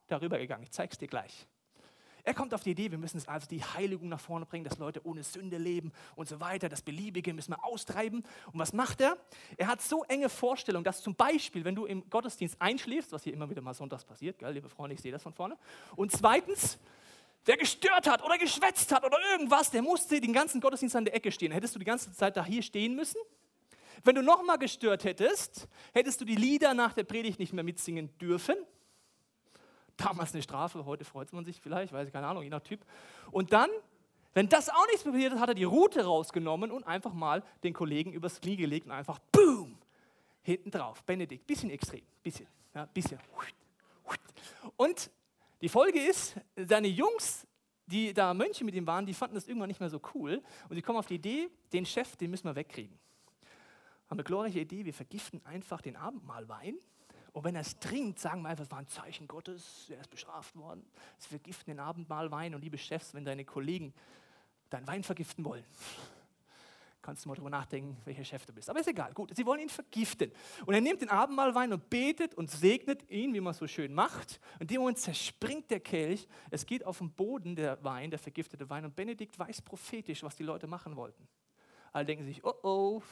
darüber 0.08 0.38
gegangen. 0.38 0.64
Ich 0.64 0.72
zeige 0.72 0.92
es 0.92 0.98
dir 0.98 1.08
gleich. 1.08 1.46
Er 2.26 2.34
kommt 2.34 2.52
auf 2.54 2.64
die 2.64 2.72
Idee, 2.72 2.90
wir 2.90 2.98
müssen 2.98 3.22
also 3.28 3.46
die 3.46 3.62
Heiligung 3.62 4.08
nach 4.08 4.18
vorne 4.18 4.46
bringen, 4.46 4.64
dass 4.64 4.78
Leute 4.78 5.00
ohne 5.06 5.22
Sünde 5.22 5.58
leben 5.58 5.92
und 6.16 6.28
so 6.28 6.40
weiter. 6.40 6.68
Das 6.68 6.82
Beliebige 6.82 7.32
müssen 7.32 7.52
wir 7.52 7.64
austreiben. 7.64 8.24
Und 8.52 8.58
was 8.58 8.72
macht 8.72 9.00
er? 9.00 9.16
Er 9.56 9.68
hat 9.68 9.80
so 9.80 10.02
enge 10.02 10.28
Vorstellungen, 10.28 10.82
dass 10.82 11.02
zum 11.02 11.14
Beispiel, 11.14 11.64
wenn 11.64 11.76
du 11.76 11.86
im 11.86 12.10
Gottesdienst 12.10 12.60
einschläfst, 12.60 13.12
was 13.12 13.22
hier 13.22 13.32
immer 13.32 13.48
wieder 13.48 13.62
mal 13.62 13.74
sonntags 13.74 14.04
passiert, 14.04 14.40
gell, 14.40 14.52
liebe 14.52 14.68
Freunde, 14.68 14.94
ich 14.94 15.00
sehe 15.00 15.12
das 15.12 15.22
von 15.22 15.34
vorne. 15.34 15.56
Und 15.94 16.10
zweitens, 16.10 16.78
wer 17.44 17.56
gestört 17.56 18.08
hat 18.08 18.24
oder 18.24 18.38
geschwätzt 18.38 18.90
hat 18.90 19.04
oder 19.04 19.18
irgendwas, 19.30 19.70
der 19.70 19.82
musste 19.82 20.20
den 20.20 20.32
ganzen 20.32 20.60
Gottesdienst 20.60 20.96
an 20.96 21.04
der 21.04 21.14
Ecke 21.14 21.30
stehen. 21.30 21.52
Hättest 21.52 21.76
du 21.76 21.78
die 21.78 21.84
ganze 21.84 22.12
Zeit 22.12 22.36
da 22.36 22.44
hier 22.44 22.64
stehen 22.64 22.96
müssen? 22.96 23.20
Wenn 24.02 24.16
du 24.16 24.22
nochmal 24.22 24.58
gestört 24.58 25.04
hättest, 25.04 25.68
hättest 25.92 26.20
du 26.20 26.24
die 26.24 26.34
Lieder 26.34 26.74
nach 26.74 26.92
der 26.92 27.04
Predigt 27.04 27.38
nicht 27.38 27.52
mehr 27.52 27.62
mitsingen 27.62 28.10
dürfen 28.18 28.56
damals 29.96 30.34
eine 30.34 30.42
Strafe, 30.42 30.84
heute 30.84 31.04
freut 31.04 31.32
man 31.32 31.44
sich 31.44 31.60
vielleicht, 31.60 31.92
weiß 31.92 32.06
ich 32.06 32.12
keine 32.12 32.26
Ahnung, 32.26 32.42
je 32.42 32.50
nach 32.50 32.60
Typ. 32.60 32.80
Und 33.30 33.52
dann, 33.52 33.70
wenn 34.34 34.48
das 34.48 34.68
auch 34.68 34.86
nichts 34.88 35.04
passiert 35.04 35.32
hat, 35.32 35.40
hat 35.40 35.48
er 35.50 35.54
die 35.54 35.64
Route 35.64 36.04
rausgenommen 36.04 36.70
und 36.70 36.84
einfach 36.84 37.12
mal 37.12 37.42
den 37.62 37.72
Kollegen 37.72 38.12
übers 38.12 38.40
Knie 38.40 38.56
gelegt 38.56 38.86
und 38.86 38.92
einfach 38.92 39.18
boom, 39.32 39.78
hinten 40.42 40.70
drauf. 40.70 41.02
Benedikt, 41.04 41.46
bisschen 41.46 41.70
extrem, 41.70 42.02
bisschen, 42.22 42.46
ja, 42.74 42.86
bisschen. 42.86 43.18
Und 44.76 45.10
die 45.60 45.68
Folge 45.68 46.00
ist, 46.00 46.36
seine 46.56 46.88
Jungs, 46.88 47.46
die 47.86 48.12
da 48.12 48.34
Mönche 48.34 48.64
mit 48.64 48.74
ihm 48.74 48.86
waren, 48.86 49.06
die 49.06 49.14
fanden 49.14 49.36
das 49.36 49.46
irgendwann 49.46 49.68
nicht 49.68 49.80
mehr 49.80 49.88
so 49.88 50.00
cool 50.14 50.42
und 50.68 50.76
sie 50.76 50.82
kommen 50.82 50.98
auf 50.98 51.06
die 51.06 51.14
Idee, 51.14 51.48
den 51.72 51.86
Chef, 51.86 52.16
den 52.16 52.30
müssen 52.30 52.44
wir 52.44 52.54
wegkriegen. 52.54 52.98
Haben 54.08 54.18
eine 54.18 54.24
glorreiche 54.24 54.60
Idee, 54.60 54.84
wir 54.84 54.94
vergiften 54.94 55.44
einfach 55.46 55.80
den 55.80 55.96
Abendmahlwein 55.96 56.76
und 57.36 57.44
wenn 57.44 57.54
er 57.54 57.60
es 57.60 57.78
trinkt, 57.78 58.18
sagen 58.18 58.40
wir 58.40 58.48
einfach, 58.48 58.64
es 58.64 58.70
war 58.70 58.78
ein 58.78 58.88
Zeichen 58.88 59.28
Gottes, 59.28 59.90
er 59.90 60.00
ist 60.00 60.08
bestraft 60.08 60.56
worden. 60.56 60.82
Sie 61.18 61.28
vergiften 61.28 61.70
den 61.70 61.80
Abendmahl 61.80 62.30
Wein 62.30 62.54
und 62.54 62.62
liebe 62.62 62.78
Chefs, 62.78 63.12
wenn 63.12 63.26
deine 63.26 63.44
Kollegen 63.44 63.92
deinen 64.70 64.86
Wein 64.86 65.02
vergiften 65.02 65.44
wollen, 65.44 65.62
kannst 67.02 67.26
du 67.26 67.28
mal 67.28 67.34
drüber 67.34 67.50
nachdenken, 67.50 67.94
welcher 68.06 68.24
Chef 68.24 68.46
du 68.46 68.54
bist. 68.54 68.70
Aber 68.70 68.80
ist 68.80 68.88
egal, 68.88 69.12
gut, 69.12 69.36
sie 69.36 69.44
wollen 69.44 69.60
ihn 69.60 69.68
vergiften. 69.68 70.32
Und 70.64 70.72
er 70.72 70.80
nimmt 70.80 71.02
den 71.02 71.10
Abendmahlwein 71.10 71.74
und 71.74 71.90
betet 71.90 72.34
und 72.36 72.50
segnet 72.50 73.06
ihn, 73.10 73.34
wie 73.34 73.40
man 73.40 73.50
es 73.50 73.58
so 73.58 73.66
schön 73.66 73.92
macht. 73.92 74.40
Und 74.54 74.62
in 74.62 74.68
dem 74.68 74.80
Moment 74.80 74.96
zerspringt 74.96 75.70
der 75.70 75.80
Kelch, 75.80 76.26
es 76.50 76.64
geht 76.64 76.86
auf 76.86 76.96
den 76.96 77.10
Boden 77.10 77.54
der 77.54 77.84
Wein, 77.84 78.08
der 78.08 78.18
vergiftete 78.18 78.70
Wein. 78.70 78.86
Und 78.86 78.96
Benedikt 78.96 79.38
weiß 79.38 79.60
prophetisch, 79.60 80.22
was 80.22 80.36
die 80.36 80.42
Leute 80.42 80.66
machen 80.66 80.96
wollten. 80.96 81.28
Alle 81.92 82.06
denken 82.06 82.24
sich, 82.24 82.42
oh 82.42 82.54
oh, 82.62 83.02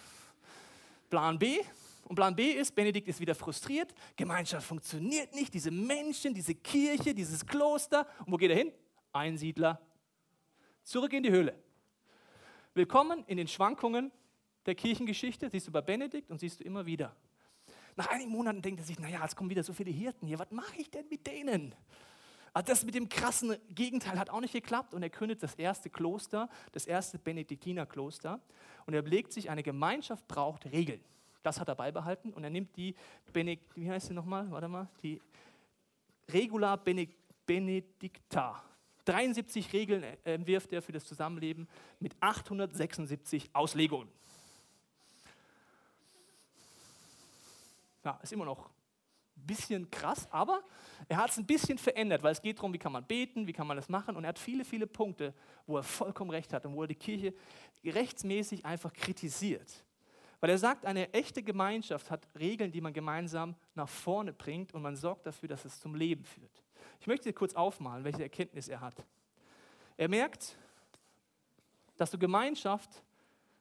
Plan 1.10 1.38
B, 1.38 1.60
Und 2.04 2.16
Plan 2.16 2.36
B 2.36 2.52
ist, 2.52 2.74
Benedikt 2.74 3.08
ist 3.08 3.20
wieder 3.20 3.34
frustriert, 3.34 3.94
Gemeinschaft 4.16 4.66
funktioniert 4.66 5.34
nicht, 5.34 5.54
diese 5.54 5.70
Menschen, 5.70 6.34
diese 6.34 6.54
Kirche, 6.54 7.14
dieses 7.14 7.46
Kloster. 7.46 8.06
Und 8.26 8.32
wo 8.32 8.36
geht 8.36 8.50
er 8.50 8.56
hin? 8.56 8.72
Einsiedler. 9.12 9.80
Zurück 10.82 11.12
in 11.14 11.22
die 11.22 11.30
Höhle. 11.30 11.58
Willkommen 12.74 13.24
in 13.26 13.36
den 13.36 13.48
Schwankungen 13.48 14.12
der 14.66 14.74
Kirchengeschichte, 14.74 15.48
siehst 15.48 15.68
du 15.68 15.72
bei 15.72 15.80
Benedikt 15.80 16.30
und 16.30 16.40
siehst 16.40 16.60
du 16.60 16.64
immer 16.64 16.84
wieder. 16.84 17.14
Nach 17.96 18.08
einigen 18.08 18.30
Monaten 18.30 18.60
denkt 18.60 18.80
er 18.80 18.84
sich, 18.84 18.98
naja, 18.98 19.20
jetzt 19.22 19.36
kommen 19.36 19.50
wieder 19.50 19.62
so 19.62 19.72
viele 19.72 19.90
Hirten 19.90 20.26
hier, 20.26 20.38
was 20.38 20.50
mache 20.50 20.76
ich 20.78 20.90
denn 20.90 21.08
mit 21.08 21.26
denen? 21.26 21.74
Also 22.52 22.66
das 22.66 22.84
mit 22.84 22.94
dem 22.94 23.08
krassen 23.08 23.56
Gegenteil 23.70 24.18
hat 24.18 24.30
auch 24.30 24.40
nicht 24.40 24.52
geklappt 24.52 24.94
und 24.94 25.02
er 25.02 25.10
gründet 25.10 25.42
das 25.42 25.54
erste 25.54 25.90
Kloster, 25.90 26.48
das 26.72 26.86
erste 26.86 27.18
Benediktinerkloster 27.18 28.40
und 28.86 28.94
er 28.94 29.02
belegt 29.02 29.32
sich, 29.32 29.50
eine 29.50 29.62
Gemeinschaft 29.62 30.26
braucht 30.28 30.66
Regeln. 30.66 31.00
Das 31.44 31.60
hat 31.60 31.68
er 31.68 31.74
beibehalten 31.74 32.32
und 32.32 32.42
er 32.42 32.48
nimmt 32.48 32.74
die, 32.74 32.96
Benedikt, 33.30 33.76
wie 33.76 33.88
heißt 33.88 34.06
sie 34.06 34.14
nochmal, 34.14 34.50
warte 34.50 34.66
mal, 34.66 34.88
die 35.02 35.20
Regula 36.32 36.76
Benedicta. 37.46 38.64
73 39.04 39.70
Regeln 39.74 40.02
entwirft 40.24 40.72
er 40.72 40.80
für 40.80 40.92
das 40.92 41.04
Zusammenleben 41.04 41.68
mit 42.00 42.16
876 42.18 43.50
Auslegungen. 43.52 44.08
Ja, 48.02 48.18
ist 48.22 48.32
immer 48.32 48.46
noch 48.46 48.70
ein 49.36 49.46
bisschen 49.46 49.90
krass, 49.90 50.26
aber 50.30 50.62
er 51.08 51.18
hat 51.18 51.30
es 51.30 51.36
ein 51.36 51.44
bisschen 51.44 51.76
verändert, 51.76 52.22
weil 52.22 52.32
es 52.32 52.40
geht 52.40 52.56
darum, 52.56 52.72
wie 52.72 52.78
kann 52.78 52.92
man 52.92 53.04
beten, 53.04 53.46
wie 53.46 53.52
kann 53.52 53.66
man 53.66 53.76
das 53.76 53.90
machen. 53.90 54.16
Und 54.16 54.24
er 54.24 54.28
hat 54.28 54.38
viele, 54.38 54.64
viele 54.64 54.86
Punkte, 54.86 55.34
wo 55.66 55.76
er 55.76 55.82
vollkommen 55.82 56.30
recht 56.30 56.54
hat 56.54 56.64
und 56.64 56.74
wo 56.74 56.80
er 56.80 56.88
die 56.88 56.94
Kirche 56.94 57.34
rechtsmäßig 57.84 58.64
einfach 58.64 58.94
kritisiert. 58.94 59.84
Weil 60.40 60.50
er 60.50 60.58
sagt, 60.58 60.84
eine 60.84 61.12
echte 61.12 61.42
Gemeinschaft 61.42 62.10
hat 62.10 62.28
Regeln, 62.38 62.70
die 62.70 62.80
man 62.80 62.92
gemeinsam 62.92 63.54
nach 63.74 63.88
vorne 63.88 64.32
bringt 64.32 64.74
und 64.74 64.82
man 64.82 64.96
sorgt 64.96 65.26
dafür, 65.26 65.48
dass 65.48 65.64
es 65.64 65.80
zum 65.80 65.94
Leben 65.94 66.24
führt. 66.24 66.62
Ich 67.00 67.06
möchte 67.06 67.28
dir 67.28 67.34
kurz 67.34 67.54
aufmalen, 67.54 68.04
welche 68.04 68.22
Erkenntnis 68.22 68.68
er 68.68 68.80
hat. 68.80 69.04
Er 69.96 70.08
merkt, 70.08 70.56
dass 71.96 72.10
du 72.10 72.18
Gemeinschaft 72.18 73.02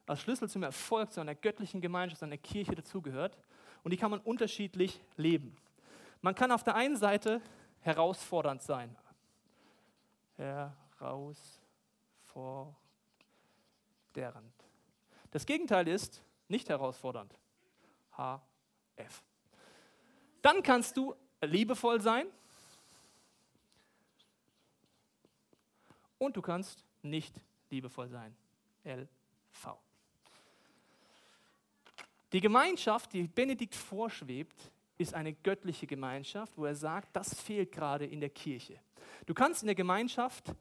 als 0.06 0.20
Schlüssel 0.20 0.48
zum 0.48 0.62
Erfolg 0.62 1.12
zu 1.12 1.20
einer 1.20 1.34
göttlichen 1.34 1.80
Gemeinschaft, 1.80 2.18
zu 2.18 2.26
einer 2.26 2.36
Kirche 2.36 2.74
dazugehört 2.74 3.38
und 3.82 3.92
die 3.92 3.96
kann 3.96 4.10
man 4.10 4.20
unterschiedlich 4.20 5.00
leben. 5.16 5.56
Man 6.20 6.34
kann 6.34 6.50
auf 6.50 6.64
der 6.64 6.74
einen 6.74 6.96
Seite 6.96 7.40
herausfordernd 7.80 8.62
sein. 8.62 8.94
Herausfordernd. 10.36 12.74
Das 15.30 15.46
Gegenteil 15.46 15.88
ist 15.88 16.22
nicht 16.48 16.68
herausfordernd. 16.68 17.38
HF. 18.16 19.22
Dann 20.42 20.62
kannst 20.62 20.96
du 20.96 21.14
liebevoll 21.40 22.00
sein 22.00 22.26
und 26.18 26.36
du 26.36 26.42
kannst 26.42 26.84
nicht 27.02 27.34
liebevoll 27.70 28.08
sein. 28.08 28.36
LV. 28.84 29.76
Die 32.32 32.40
Gemeinschaft, 32.40 33.12
die 33.12 33.24
Benedikt 33.24 33.74
vorschwebt, 33.74 34.70
ist 34.98 35.14
eine 35.14 35.32
göttliche 35.32 35.86
Gemeinschaft, 35.86 36.56
wo 36.56 36.66
er 36.66 36.74
sagt, 36.74 37.14
das 37.14 37.34
fehlt 37.34 37.72
gerade 37.72 38.06
in 38.06 38.20
der 38.20 38.30
Kirche. 38.30 38.78
Du 39.26 39.34
kannst 39.34 39.62
in 39.62 39.66
der 39.66 39.74
Gemeinschaft 39.74 40.52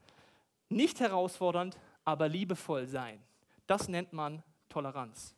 nicht 0.70 1.00
herausfordernd, 1.00 1.78
aber 2.04 2.28
liebevoll 2.28 2.88
sein. 2.88 3.22
Das 3.68 3.88
nennt 3.88 4.13
man 4.13 4.44
Toleranz. 4.70 5.36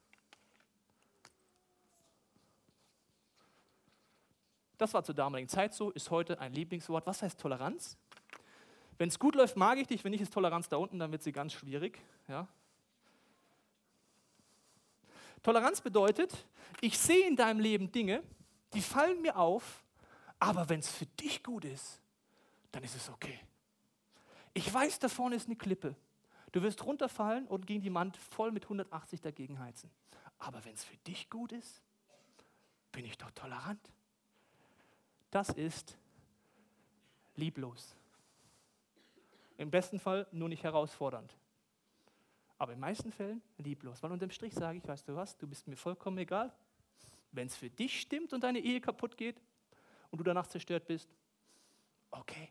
Das 4.77 4.94
war 4.94 5.03
zur 5.03 5.15
damaligen 5.15 5.50
Zeit 5.50 5.74
so, 5.74 5.91
ist 5.91 6.12
heute 6.12 6.39
ein 6.39 6.53
Lieblingswort. 6.53 7.05
Was 7.08 7.22
heißt 7.22 7.39
Toleranz? 7.39 7.98
Wenn 8.98 9.10
es 9.10 9.20
gut 9.20 9.36
läuft, 9.36 9.55
mag 9.55 9.77
ich 9.77 9.88
dich. 9.88 10.03
Wenn 10.03 10.12
nicht, 10.12 10.22
ist 10.22 10.34
Toleranz 10.34 10.70
da 10.70 10.77
unten, 10.77 11.00
dann 11.00 11.12
wird 11.12 11.24
sie 11.24 11.32
ganz 11.32 11.53
schwierig. 11.53 12.00
Ja? 12.27 12.48
Toleranz 15.44 15.82
bedeutet, 15.82 16.46
ich 16.82 16.98
sehe 16.98 17.27
in 17.27 17.36
deinem 17.36 17.60
Leben 17.60 17.91
Dinge, 17.91 18.24
die 18.74 18.82
fallen 18.82 19.22
mir 19.22 19.38
auf, 19.38 19.84
aber 20.39 20.67
wenn 20.70 20.79
es 20.79 20.89
für 20.89 21.05
dich 21.05 21.44
gut 21.44 21.65
ist, 21.65 22.01
dann 22.72 22.84
ist 22.84 22.96
es 22.96 23.10
okay. 23.10 23.39
Ich 24.53 24.74
weiß, 24.74 25.00
da 25.00 25.10
vorne 25.10 25.36
ist 25.36 25.48
eine 25.48 25.55
Klippe. 25.55 25.96
Du 26.51 26.62
wirst 26.62 26.86
runterfallen 26.86 27.48
und 27.48 27.67
gegen 27.67 27.82
die 27.82 27.94
Wand 27.94 28.17
voll 28.17 28.51
mit 28.51 28.63
180 28.63 29.22
dagegen 29.22 29.60
heizen. 29.60 29.91
Aber 30.39 30.63
wenn 30.65 30.74
es 30.74 30.84
für 30.84 30.98
dich 30.98 31.29
gut 31.29 31.51
ist, 31.51 31.82
bin 32.91 33.05
ich 33.05 33.17
doch 33.17 33.32
tolerant. 33.32 33.79
Das 35.36 35.50
ist 35.50 35.98
lieblos. 37.36 37.94
Im 39.58 39.70
besten 39.70 40.00
Fall 40.00 40.25
nur 40.32 40.48
nicht 40.48 40.63
herausfordernd. 40.63 41.36
Aber 42.58 42.72
in 42.72 42.80
meisten 42.80 43.12
Fällen 43.12 43.42
lieblos. 43.58 44.01
Weil 44.01 44.13
unterm 44.13 44.30
Strich 44.30 44.54
sage 44.54 44.77
ich, 44.77 44.88
weißt 44.88 45.10
du 45.10 45.13
was, 45.18 45.36
du 45.36 45.46
bist 45.46 45.68
mir 45.68 45.75
vollkommen 45.75 46.18
egal. 46.20 46.54
Wenn 47.34 47.48
es 47.48 47.58
für 47.58 47.70
dich 47.70 48.00
stimmt 48.00 48.32
und 48.32 48.46
deine 48.46 48.60
Ehe 48.60 48.80
kaputt 48.80 49.18
geht 49.18 49.42
und 50.10 50.20
du 50.20 50.24
danach 50.24 50.48
zerstört 50.48 50.88
bist, 50.88 51.13
okay. 52.12 52.48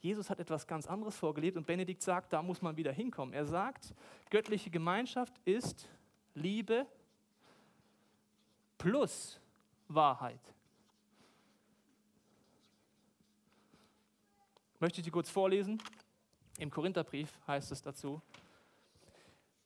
Jesus 0.00 0.28
hat 0.28 0.40
etwas 0.40 0.66
ganz 0.66 0.88
anderes 0.88 1.16
vorgelebt 1.16 1.56
und 1.56 1.64
Benedikt 1.64 2.02
sagt, 2.02 2.32
da 2.32 2.42
muss 2.42 2.60
man 2.60 2.76
wieder 2.76 2.90
hinkommen. 2.90 3.32
Er 3.32 3.46
sagt, 3.46 3.94
göttliche 4.30 4.70
Gemeinschaft 4.70 5.38
ist 5.44 5.88
Liebe 6.34 6.88
plus 8.78 9.38
Wahrheit. 9.86 10.55
Möchte 14.86 15.00
ich 15.00 15.04
die 15.04 15.10
kurz 15.10 15.28
vorlesen? 15.28 15.82
Im 16.60 16.70
Korintherbrief 16.70 17.28
heißt 17.48 17.72
es 17.72 17.82
dazu, 17.82 18.22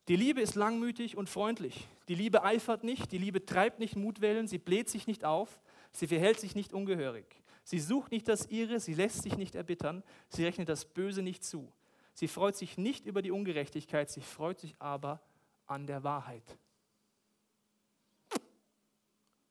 die 0.09 0.17
Liebe 0.17 0.41
ist 0.41 0.55
langmütig 0.55 1.15
und 1.15 1.29
freundlich. 1.29 1.87
Die 2.09 2.15
Liebe 2.15 2.43
eifert 2.43 2.85
nicht, 2.85 3.12
die 3.12 3.19
Liebe 3.19 3.45
treibt 3.45 3.81
nicht 3.81 3.97
Mutwellen, 3.97 4.49
sie 4.49 4.57
bläht 4.57 4.89
sich 4.89 5.07
nicht 5.07 5.27
auf, 5.27 5.61
sie 5.93 6.07
verhält 6.07 6.41
sich 6.41 6.55
nicht 6.55 6.73
ungehörig. 6.73 7.27
Sie 7.65 7.81
sucht 7.81 8.12
nicht 8.12 8.29
das 8.29 8.47
Ihre, 8.47 8.81
sie 8.81 8.95
lässt 8.95 9.23
sich 9.23 9.37
nicht 9.37 9.57
erbittern, 9.57 10.03
sie 10.31 10.47
rechnet 10.47 10.71
das 10.71 10.87
Böse 10.87 11.21
nicht 11.21 11.45
zu. 11.45 11.71
Sie 12.15 12.27
freut 12.27 12.57
sich 12.57 12.79
nicht 12.79 13.05
über 13.05 13.21
die 13.21 13.31
Ungerechtigkeit, 13.31 14.09
sie 14.09 14.23
freut 14.23 14.59
sich 14.59 14.75
aber 14.79 15.21
an 15.67 15.87
der 15.87 16.03
Wahrheit. 16.03 16.57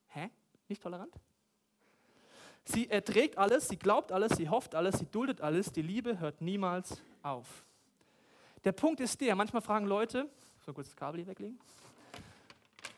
Hä? 0.08 0.32
Nicht 0.68 0.82
tolerant? 0.82 1.14
Sie 2.72 2.88
erträgt 2.88 3.36
alles, 3.36 3.68
sie 3.68 3.78
glaubt 3.78 4.12
alles, 4.12 4.34
sie 4.38 4.48
hofft 4.48 4.76
alles, 4.76 5.00
sie 5.00 5.08
duldet 5.08 5.42
alles. 5.42 5.72
Die 5.72 5.82
Liebe 5.82 6.20
hört 6.20 6.40
niemals 6.40 7.02
auf. 7.24 7.66
Der 8.64 8.74
Punkt 8.74 9.00
ist 9.00 9.20
der, 9.22 9.36
manchmal 9.36 9.64
fragen 9.64 9.88
Leute, 9.88 10.30
so 10.64 10.72
kurz 10.72 10.90
das 10.90 10.96
Kabel 10.96 11.20
hier 11.20 11.28
weglegen. 11.28 11.60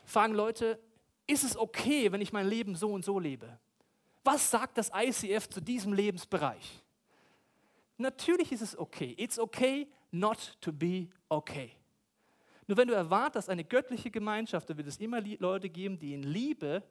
Fragen 0.04 0.34
Leute, 0.34 0.78
ist 1.26 1.42
es 1.42 1.56
okay, 1.56 2.12
wenn 2.12 2.20
ich 2.20 2.34
mein 2.34 2.46
Leben 2.46 2.74
so 2.74 2.92
und 2.92 3.02
so 3.02 3.18
lebe? 3.18 3.58
Was 4.24 4.50
sagt 4.50 4.76
das 4.76 4.90
ICF 4.94 5.48
zu 5.48 5.62
diesem 5.62 5.94
Lebensbereich? 5.94 6.82
Natürlich 7.96 8.52
ist 8.52 8.60
es 8.60 8.78
okay. 8.78 9.14
It's 9.16 9.38
okay 9.38 9.88
not 10.10 10.54
to 10.60 10.70
be 10.70 11.08
okay. 11.30 11.72
Nur 12.66 12.76
wenn 12.76 12.88
du 12.88 12.94
erwartest, 12.94 13.48
eine 13.48 13.64
göttliche 13.64 14.10
Gemeinschaft, 14.10 14.68
dann 14.68 14.76
wird 14.76 14.88
es 14.88 14.98
immer 14.98 15.22
Leute 15.22 15.70
geben, 15.70 15.98
die 15.98 16.12
in 16.12 16.24
Liebe 16.24 16.82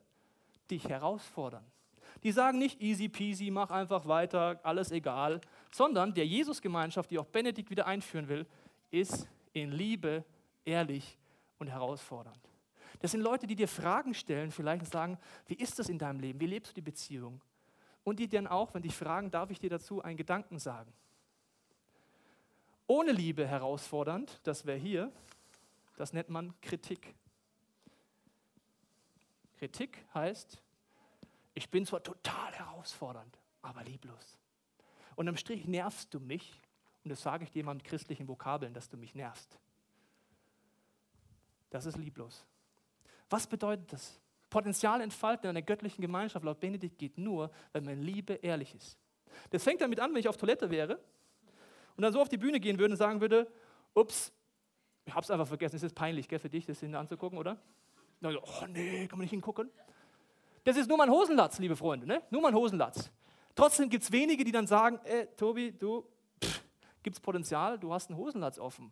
dich 0.72 0.90
herausfordern. 0.90 1.64
Die 2.24 2.32
sagen 2.32 2.60
nicht 2.60 2.82
easy 2.82 3.10
peasy, 3.10 3.52
mach 3.52 3.72
einfach 3.72 4.08
weiter, 4.08 4.60
alles 4.64 4.92
egal, 4.92 5.42
sondern 5.72 6.14
der 6.14 6.26
Jesus-Gemeinschaft, 6.26 7.10
die 7.12 7.18
auch 7.18 7.26
Benedikt 7.26 7.70
wieder 7.70 7.88
einführen 7.88 8.28
will, 8.28 8.46
ist 8.92 9.28
in 9.54 9.72
Liebe 9.72 10.24
ehrlich 10.66 11.18
und 11.58 11.68
herausfordernd. 11.68 12.40
Das 13.00 13.12
sind 13.12 13.22
Leute, 13.22 13.48
die 13.48 13.56
dir 13.56 13.68
Fragen 13.68 14.14
stellen, 14.14 14.52
vielleicht 14.52 14.86
sagen, 14.86 15.18
wie 15.48 15.56
ist 15.56 15.80
das 15.80 15.90
in 15.90 15.98
deinem 15.98 16.20
Leben? 16.20 16.40
Wie 16.40 16.46
lebst 16.46 16.72
du 16.72 16.76
die 16.76 16.82
Beziehung? 16.82 17.42
Und 18.04 18.20
die 18.20 18.28
dann 18.28 18.48
auch, 18.48 18.74
wenn 18.74 18.84
dich 18.84 18.96
fragen, 18.96 19.32
darf 19.32 19.50
ich 19.50 19.60
dir 19.60 19.70
dazu 19.70 20.02
einen 20.04 20.18
Gedanken 20.18 20.60
sagen? 20.60 20.92
Ohne 22.88 23.12
Liebe 23.12 23.48
herausfordernd, 23.48 24.40
das 24.44 24.66
wäre 24.66 24.78
hier, 24.78 25.12
das 25.98 26.14
nennt 26.14 26.30
man 26.30 26.54
Kritik. 26.62 27.16
Kritik 29.58 30.04
heißt, 30.14 30.62
ich 31.54 31.70
bin 31.70 31.86
zwar 31.86 32.02
total 32.04 32.54
herausfordernd, 32.54 33.38
aber 33.62 33.84
lieblos. 33.84 34.38
Und 35.16 35.28
am 35.28 35.38
Strich 35.38 35.66
nervst 35.66 36.14
du 36.14 36.20
mich, 36.20 36.62
und 37.04 37.10
das 37.10 37.22
sage 37.22 37.44
ich 37.44 37.52
dir 37.52 37.64
mal 37.64 37.74
mit 37.74 37.84
christlichen 37.84 38.28
Vokabeln, 38.28 38.74
dass 38.74 38.90
du 38.90 38.98
mich 38.98 39.16
nervst. 39.16 39.60
Das 41.70 41.86
ist 41.86 41.98
lieblos. 41.98 42.46
Was 43.30 43.48
bedeutet 43.48 43.92
das? 43.94 44.20
Potenzial 44.50 45.02
entfalten 45.02 45.46
in 45.46 45.52
einer 45.52 45.62
göttlichen 45.62 46.02
Gemeinschaft 46.02 46.44
laut 46.44 46.60
Benedikt 46.60 46.98
geht 46.98 47.18
nur, 47.18 47.52
wenn 47.72 47.86
man 47.86 48.02
Liebe 48.02 48.34
ehrlich 48.34 48.76
ist. 48.76 48.98
Das 49.50 49.64
fängt 49.64 49.80
damit 49.80 50.00
an, 50.00 50.12
wenn 50.12 50.20
ich 50.20 50.28
auf 50.28 50.36
Toilette 50.38 50.70
wäre 50.70 51.00
und 51.96 52.02
dann 52.02 52.12
so 52.12 52.22
auf 52.22 52.28
die 52.28 52.38
Bühne 52.38 52.60
gehen 52.60 52.78
würde 52.78 52.94
und 52.94 52.98
sagen 52.98 53.22
würde, 53.22 53.50
ups, 53.94 54.34
ich 55.06 55.14
habe 55.14 55.24
es 55.24 55.32
einfach 55.32 55.48
vergessen, 55.48 55.78
es 55.78 55.84
ist 55.84 55.96
peinlich 55.96 56.28
gell, 56.28 56.40
für 56.40 56.50
dich, 56.50 56.66
das 56.66 56.80
hinten 56.82 56.96
anzugucken, 56.96 57.38
oder? 57.38 57.58
Oh 58.24 58.66
nee, 58.68 59.08
kann 59.08 59.18
man 59.18 59.24
nicht 59.24 59.32
hingucken. 59.32 59.72
Das 60.64 60.78
ist 60.78 60.88
nur 60.88 60.98
mein 60.98 61.10
Hosenlatz, 61.10 61.58
liebe 61.60 61.76
Freunde, 61.76 62.06
ne? 62.06 62.22
nur 62.30 62.42
mein 62.42 62.54
Hosenlatz. 62.54 63.12
Trotzdem 63.56 63.90
gibt 63.90 64.04
es 64.04 64.12
wenige, 64.12 64.44
die 64.44 64.52
dann 64.52 64.68
sagen, 64.68 65.00
äh, 65.06 65.28
Tobi, 65.36 65.72
du, 65.72 66.06
gibt 67.04 67.16
es 67.16 67.20
Potenzial, 67.20 67.80
du 67.80 67.94
hast 67.94 68.10
einen 68.10 68.18
Hosenlatz 68.18 68.60
offen. 68.60 68.92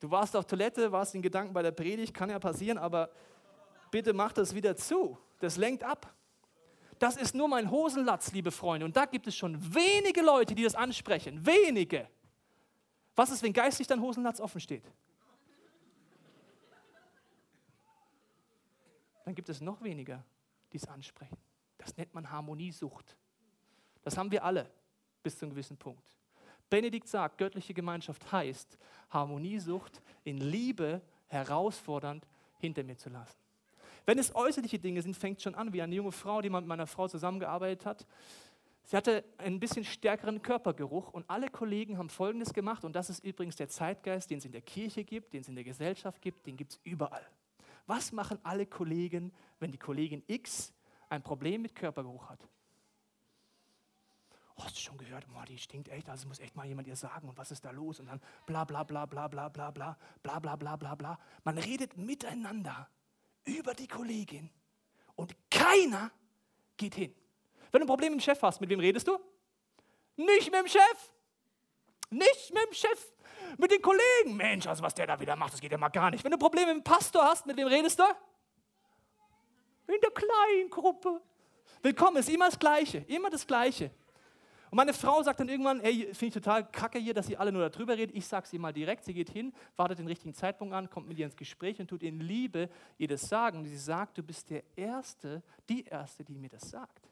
Du 0.00 0.10
warst 0.10 0.34
auf 0.36 0.46
Toilette, 0.46 0.92
warst 0.92 1.14
in 1.14 1.22
Gedanken 1.22 1.52
bei 1.52 1.62
der 1.62 1.72
Predigt, 1.72 2.14
kann 2.14 2.30
ja 2.30 2.38
passieren, 2.38 2.78
aber 2.78 3.10
bitte 3.90 4.12
mach 4.12 4.32
das 4.32 4.54
wieder 4.54 4.76
zu. 4.76 5.18
Das 5.40 5.56
lenkt 5.56 5.82
ab. 5.82 6.14
Das 6.98 7.16
ist 7.16 7.34
nur 7.34 7.48
mein 7.48 7.70
Hosenlatz, 7.70 8.32
liebe 8.32 8.50
Freunde. 8.50 8.84
Und 8.84 8.96
da 8.96 9.06
gibt 9.06 9.26
es 9.26 9.34
schon 9.34 9.74
wenige 9.74 10.22
Leute, 10.22 10.54
die 10.54 10.62
das 10.62 10.74
ansprechen. 10.74 11.44
Wenige. 11.44 12.08
Was 13.16 13.30
ist, 13.30 13.42
wenn 13.42 13.52
geistig 13.52 13.86
dein 13.86 14.00
Hosenlatz 14.00 14.40
offen 14.40 14.60
steht? 14.60 14.84
Dann 19.24 19.34
gibt 19.34 19.48
es 19.48 19.60
noch 19.60 19.82
weniger, 19.82 20.24
die 20.72 20.78
es 20.78 20.86
ansprechen. 20.88 21.36
Das 21.78 21.96
nennt 21.96 22.14
man 22.14 22.30
Harmoniesucht. 22.30 23.16
Das 24.02 24.16
haben 24.16 24.30
wir 24.30 24.44
alle 24.44 24.70
bis 25.22 25.38
zu 25.38 25.44
einem 25.44 25.52
gewissen 25.52 25.76
Punkt. 25.76 26.16
Benedikt 26.68 27.08
sagt, 27.08 27.38
göttliche 27.38 27.74
Gemeinschaft 27.74 28.30
heißt, 28.30 28.78
Harmoniesucht 29.10 30.00
in 30.24 30.38
Liebe 30.38 31.02
herausfordernd 31.26 32.26
hinter 32.58 32.84
mir 32.84 32.96
zu 32.96 33.10
lassen. 33.10 33.38
Wenn 34.06 34.18
es 34.18 34.34
äußerliche 34.34 34.78
Dinge 34.78 35.02
sind, 35.02 35.16
fängt 35.16 35.42
schon 35.42 35.54
an, 35.54 35.72
wie 35.72 35.82
eine 35.82 35.94
junge 35.94 36.12
Frau, 36.12 36.40
die 36.40 36.50
mit 36.50 36.66
meiner 36.66 36.86
Frau 36.86 37.08
zusammengearbeitet 37.08 37.86
hat. 37.86 38.06
Sie 38.84 38.96
hatte 38.96 39.24
einen 39.38 39.60
bisschen 39.60 39.84
stärkeren 39.84 40.42
Körpergeruch 40.42 41.12
und 41.12 41.28
alle 41.28 41.48
Kollegen 41.48 41.98
haben 41.98 42.08
Folgendes 42.08 42.52
gemacht 42.52 42.84
und 42.84 42.94
das 42.96 43.10
ist 43.10 43.24
übrigens 43.24 43.56
der 43.56 43.68
Zeitgeist, 43.68 44.30
den 44.30 44.38
es 44.38 44.44
in 44.44 44.52
der 44.52 44.62
Kirche 44.62 45.04
gibt, 45.04 45.32
den 45.32 45.42
es 45.42 45.48
in 45.48 45.54
der 45.54 45.64
Gesellschaft 45.64 46.20
gibt, 46.22 46.46
den 46.46 46.56
gibt 46.56 46.72
es 46.72 46.80
überall. 46.82 47.24
Was 47.86 48.12
machen 48.12 48.38
alle 48.42 48.66
Kollegen, 48.66 49.32
wenn 49.58 49.70
die 49.72 49.78
Kollegin 49.78 50.22
X 50.26 50.72
ein 51.08 51.22
Problem 51.22 51.62
mit 51.62 51.74
Körpergeruch 51.74 52.28
hat? 52.28 52.48
oh, 54.60 54.64
hast 54.64 54.76
du 54.76 54.80
schon 54.80 54.98
gehört, 54.98 55.26
oh, 55.34 55.44
die 55.48 55.58
stinkt 55.58 55.88
echt, 55.88 56.08
also 56.08 56.28
muss 56.28 56.38
echt 56.38 56.54
mal 56.56 56.66
jemand 56.66 56.86
ihr 56.86 56.96
sagen 56.96 57.28
und 57.28 57.36
was 57.38 57.50
ist 57.50 57.64
da 57.64 57.70
los 57.70 58.00
und 58.00 58.06
dann 58.06 58.20
bla 58.46 58.64
bla 58.64 58.84
bla 58.84 59.06
bla 59.06 59.28
bla 59.28 59.48
bla 59.48 59.70
bla 59.70 59.96
bla 60.22 60.38
bla 60.38 60.56
bla 60.56 60.76
bla 60.76 60.94
bla. 60.94 61.18
Man 61.44 61.58
redet 61.58 61.96
miteinander 61.96 62.88
über 63.44 63.74
die 63.74 63.88
Kollegin 63.88 64.50
und 65.14 65.34
keiner 65.50 66.10
geht 66.76 66.94
hin. 66.94 67.14
Wenn 67.70 67.80
du 67.80 67.84
ein 67.84 67.88
Problem 67.88 68.12
mit 68.12 68.20
dem 68.20 68.24
Chef 68.24 68.42
hast, 68.42 68.60
mit 68.60 68.68
wem 68.70 68.80
redest 68.80 69.08
du? 69.08 69.18
Nicht 70.16 70.50
mit 70.50 70.60
dem 70.60 70.68
Chef. 70.68 71.12
Nicht 72.10 72.52
mit 72.52 72.62
dem 72.64 72.74
Chef. 72.74 73.12
Mit 73.58 73.70
den 73.70 73.82
Kollegen. 73.82 74.36
Mensch, 74.36 74.66
also 74.66 74.82
was 74.82 74.94
der 74.94 75.06
da 75.06 75.18
wieder 75.20 75.36
macht, 75.36 75.52
das 75.52 75.60
geht 75.60 75.72
ja 75.72 75.78
mal 75.78 75.88
gar 75.88 76.10
nicht. 76.10 76.24
Wenn 76.24 76.32
du 76.32 76.38
Probleme 76.38 76.74
mit 76.74 76.84
dem 76.84 76.84
Pastor 76.84 77.24
hast, 77.24 77.46
mit 77.46 77.56
wem 77.56 77.68
redest 77.68 77.98
du? 77.98 78.04
In 79.86 80.00
der 80.00 80.10
kleinen 80.10 80.70
Gruppe. 80.70 81.20
Willkommen, 81.82 82.18
ist 82.18 82.28
immer 82.28 82.46
das 82.46 82.58
Gleiche. 82.58 82.98
Immer 83.08 83.30
das 83.30 83.46
Gleiche. 83.46 83.90
Und 84.70 84.76
meine 84.76 84.92
Frau 84.92 85.20
sagt 85.22 85.40
dann 85.40 85.48
irgendwann, 85.48 85.80
ey, 85.80 86.14
finde 86.14 86.26
ich 86.26 86.34
total 86.34 86.70
kacke 86.70 86.98
hier, 86.98 87.12
dass 87.12 87.28
ihr 87.28 87.40
alle 87.40 87.50
nur 87.50 87.68
darüber 87.68 87.96
redet. 87.96 88.14
Ich 88.14 88.26
sage 88.26 88.46
ihr 88.52 88.60
mal 88.60 88.72
direkt. 88.72 89.04
Sie 89.04 89.12
geht 89.12 89.30
hin, 89.30 89.52
wartet 89.76 89.98
den 89.98 90.06
richtigen 90.06 90.32
Zeitpunkt 90.32 90.72
an, 90.72 90.88
kommt 90.88 91.08
mit 91.08 91.18
ihr 91.18 91.24
ins 91.24 91.36
Gespräch 91.36 91.80
und 91.80 91.88
tut 91.88 92.04
in 92.04 92.20
Liebe 92.20 92.68
ihr 92.96 93.08
das 93.08 93.22
sagen. 93.22 93.58
Und 93.58 93.64
sie 93.64 93.76
sagt, 93.76 94.16
du 94.18 94.22
bist 94.22 94.48
der 94.48 94.62
Erste, 94.76 95.42
die 95.68 95.84
Erste, 95.84 96.22
die 96.22 96.38
mir 96.38 96.48
das 96.48 96.70
sagt. 96.70 97.09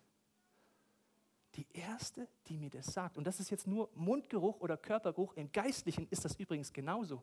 Die 1.58 1.66
Erste, 1.72 2.28
die 2.46 2.56
mir 2.56 2.70
das 2.70 2.86
sagt. 2.86 3.18
Und 3.18 3.26
das 3.26 3.40
ist 3.40 3.50
jetzt 3.50 3.66
nur 3.66 3.90
Mundgeruch 3.96 4.60
oder 4.60 4.76
Körpergeruch. 4.76 5.34
Im 5.34 5.50
Geistlichen 5.50 6.06
ist 6.08 6.24
das 6.24 6.36
übrigens 6.36 6.72
genauso. 6.72 7.20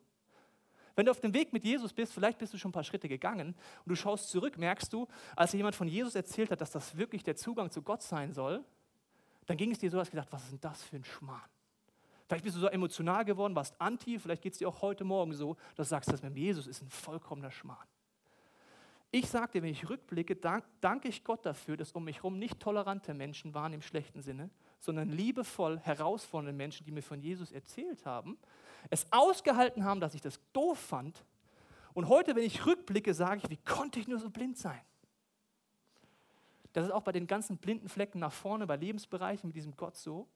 Wenn 0.94 1.06
du 1.06 1.10
auf 1.10 1.20
dem 1.20 1.32
Weg 1.32 1.54
mit 1.54 1.64
Jesus 1.64 1.94
bist, 1.94 2.12
vielleicht 2.12 2.36
bist 2.36 2.52
du 2.52 2.58
schon 2.58 2.68
ein 2.68 2.72
paar 2.72 2.84
Schritte 2.84 3.08
gegangen 3.08 3.48
und 3.48 3.88
du 3.88 3.94
schaust 3.94 4.28
zurück, 4.28 4.58
merkst 4.58 4.92
du, 4.92 5.08
als 5.36 5.52
dir 5.52 5.56
jemand 5.56 5.74
von 5.74 5.88
Jesus 5.88 6.14
erzählt 6.14 6.50
hat, 6.50 6.60
dass 6.60 6.70
das 6.70 6.98
wirklich 6.98 7.24
der 7.24 7.34
Zugang 7.34 7.70
zu 7.70 7.80
Gott 7.80 8.02
sein 8.02 8.34
soll, 8.34 8.62
dann 9.46 9.56
ging 9.56 9.70
es 9.70 9.78
dir 9.78 9.90
so, 9.90 9.98
hast 9.98 10.10
gedacht, 10.10 10.28
was 10.30 10.44
ist 10.44 10.52
denn 10.52 10.60
das 10.60 10.82
für 10.82 10.96
ein 10.96 11.04
Schmarrn? 11.04 11.48
Vielleicht 12.28 12.44
bist 12.44 12.56
du 12.56 12.60
so 12.60 12.66
emotional 12.66 13.24
geworden, 13.24 13.54
warst 13.54 13.80
anti, 13.80 14.18
vielleicht 14.18 14.42
geht 14.42 14.52
es 14.52 14.58
dir 14.58 14.68
auch 14.68 14.82
heute 14.82 15.04
Morgen 15.04 15.32
so, 15.32 15.56
dass 15.76 15.88
du 15.88 15.90
sagst, 15.90 16.12
das 16.12 16.22
mit 16.22 16.36
Jesus 16.36 16.66
ist 16.66 16.82
ein 16.82 16.90
vollkommener 16.90 17.50
Schmarrn. 17.50 17.88
Ich 19.18 19.30
dir, 19.30 19.62
wenn 19.62 19.70
ich 19.70 19.88
rückblicke, 19.88 20.36
dank, 20.36 20.62
danke 20.82 21.08
ich 21.08 21.24
Gott 21.24 21.46
dafür, 21.46 21.78
dass 21.78 21.92
um 21.92 22.04
mich 22.04 22.16
herum 22.16 22.38
nicht 22.38 22.60
tolerante 22.60 23.14
Menschen 23.14 23.54
waren 23.54 23.72
im 23.72 23.80
schlechten 23.80 24.20
Sinne, 24.20 24.50
sondern 24.78 25.08
liebevoll 25.08 25.78
herausfordernde 25.78 26.52
Menschen, 26.52 26.84
die 26.84 26.92
mir 26.92 27.00
von 27.00 27.22
Jesus 27.22 27.50
erzählt 27.50 28.04
haben, 28.04 28.36
es 28.90 29.10
ausgehalten 29.10 29.84
haben, 29.84 30.00
dass 30.00 30.12
ich 30.12 30.20
das 30.20 30.38
doof 30.52 30.78
fand. 30.78 31.24
Und 31.94 32.10
heute, 32.10 32.36
wenn 32.36 32.44
ich 32.44 32.66
rückblicke, 32.66 33.14
sage 33.14 33.40
ich, 33.42 33.48
wie 33.48 33.56
konnte 33.56 33.98
ich 34.00 34.06
nur 34.06 34.18
so 34.18 34.28
blind 34.28 34.58
sein? 34.58 34.82
Das 36.74 36.84
ist 36.84 36.92
auch 36.92 37.02
bei 37.02 37.12
den 37.12 37.26
ganzen 37.26 37.56
blinden 37.56 37.88
Flecken 37.88 38.18
nach 38.18 38.34
vorne, 38.34 38.66
bei 38.66 38.76
Lebensbereichen 38.76 39.48
mit 39.48 39.56
diesem 39.56 39.74
Gott 39.78 39.96
so. 39.96 40.28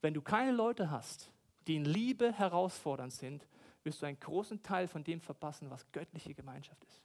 Wenn 0.00 0.14
du 0.14 0.20
keine 0.20 0.50
Leute 0.50 0.90
hast, 0.90 1.30
die 1.68 1.76
in 1.76 1.84
Liebe 1.84 2.32
herausfordernd 2.32 3.12
sind, 3.12 3.46
wirst 3.84 4.02
du 4.02 4.06
einen 4.06 4.18
großen 4.18 4.64
Teil 4.64 4.88
von 4.88 5.04
dem 5.04 5.20
verpassen, 5.20 5.70
was 5.70 5.86
göttliche 5.92 6.34
Gemeinschaft 6.34 6.82
ist. 6.82 7.04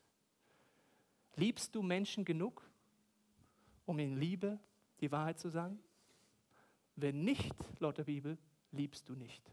Liebst 1.36 1.76
du 1.76 1.82
Menschen 1.82 2.24
genug, 2.24 2.63
um 3.86 4.00
in 4.00 4.17
Liebe 4.17 4.60
die 5.02 5.12
Wahrheit 5.12 5.39
zu 5.39 5.50
sagen? 5.50 5.80
Wenn 6.95 7.24
nicht, 7.24 7.54
laut 7.80 7.98
der 7.98 8.06
Bibel, 8.06 8.38
liebst 8.71 9.10
du 9.10 9.15
nicht. 9.15 9.43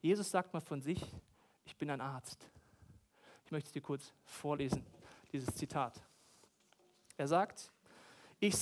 Jesus 0.00 0.30
sagt 0.30 0.52
mal 0.52 0.60
von 0.60 0.80
sich, 0.80 1.02
ich 1.64 1.76
bin 1.76 1.90
ein 1.90 2.00
Arzt. 2.00 2.48
Ich 3.44 3.50
möchte 3.50 3.68
es 3.68 3.72
dir 3.72 3.82
kurz 3.82 4.12
vorlesen, 4.24 4.84
dieses 5.32 5.54
Zitat. 5.54 6.02
Er 7.16 7.28
sagt, 7.28 7.70
ich, 8.40 8.54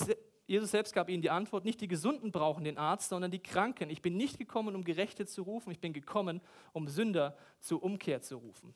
Jesus 0.47 0.71
selbst 0.71 0.93
gab 0.93 1.09
ihnen 1.09 1.21
die 1.21 1.29
Antwort, 1.29 1.65
nicht 1.65 1.81
die 1.81 1.87
Gesunden 1.87 2.31
brauchen 2.31 2.63
den 2.63 2.77
Arzt, 2.77 3.09
sondern 3.09 3.31
die 3.31 3.39
Kranken. 3.39 3.89
Ich 3.89 4.01
bin 4.01 4.17
nicht 4.17 4.37
gekommen, 4.37 4.75
um 4.75 4.83
Gerechte 4.83 5.25
zu 5.25 5.43
rufen, 5.43 5.71
ich 5.71 5.79
bin 5.79 5.93
gekommen, 5.93 6.41
um 6.73 6.87
Sünder 6.87 7.37
zur 7.59 7.81
Umkehr 7.81 8.21
zu 8.21 8.37
rufen. 8.37 8.75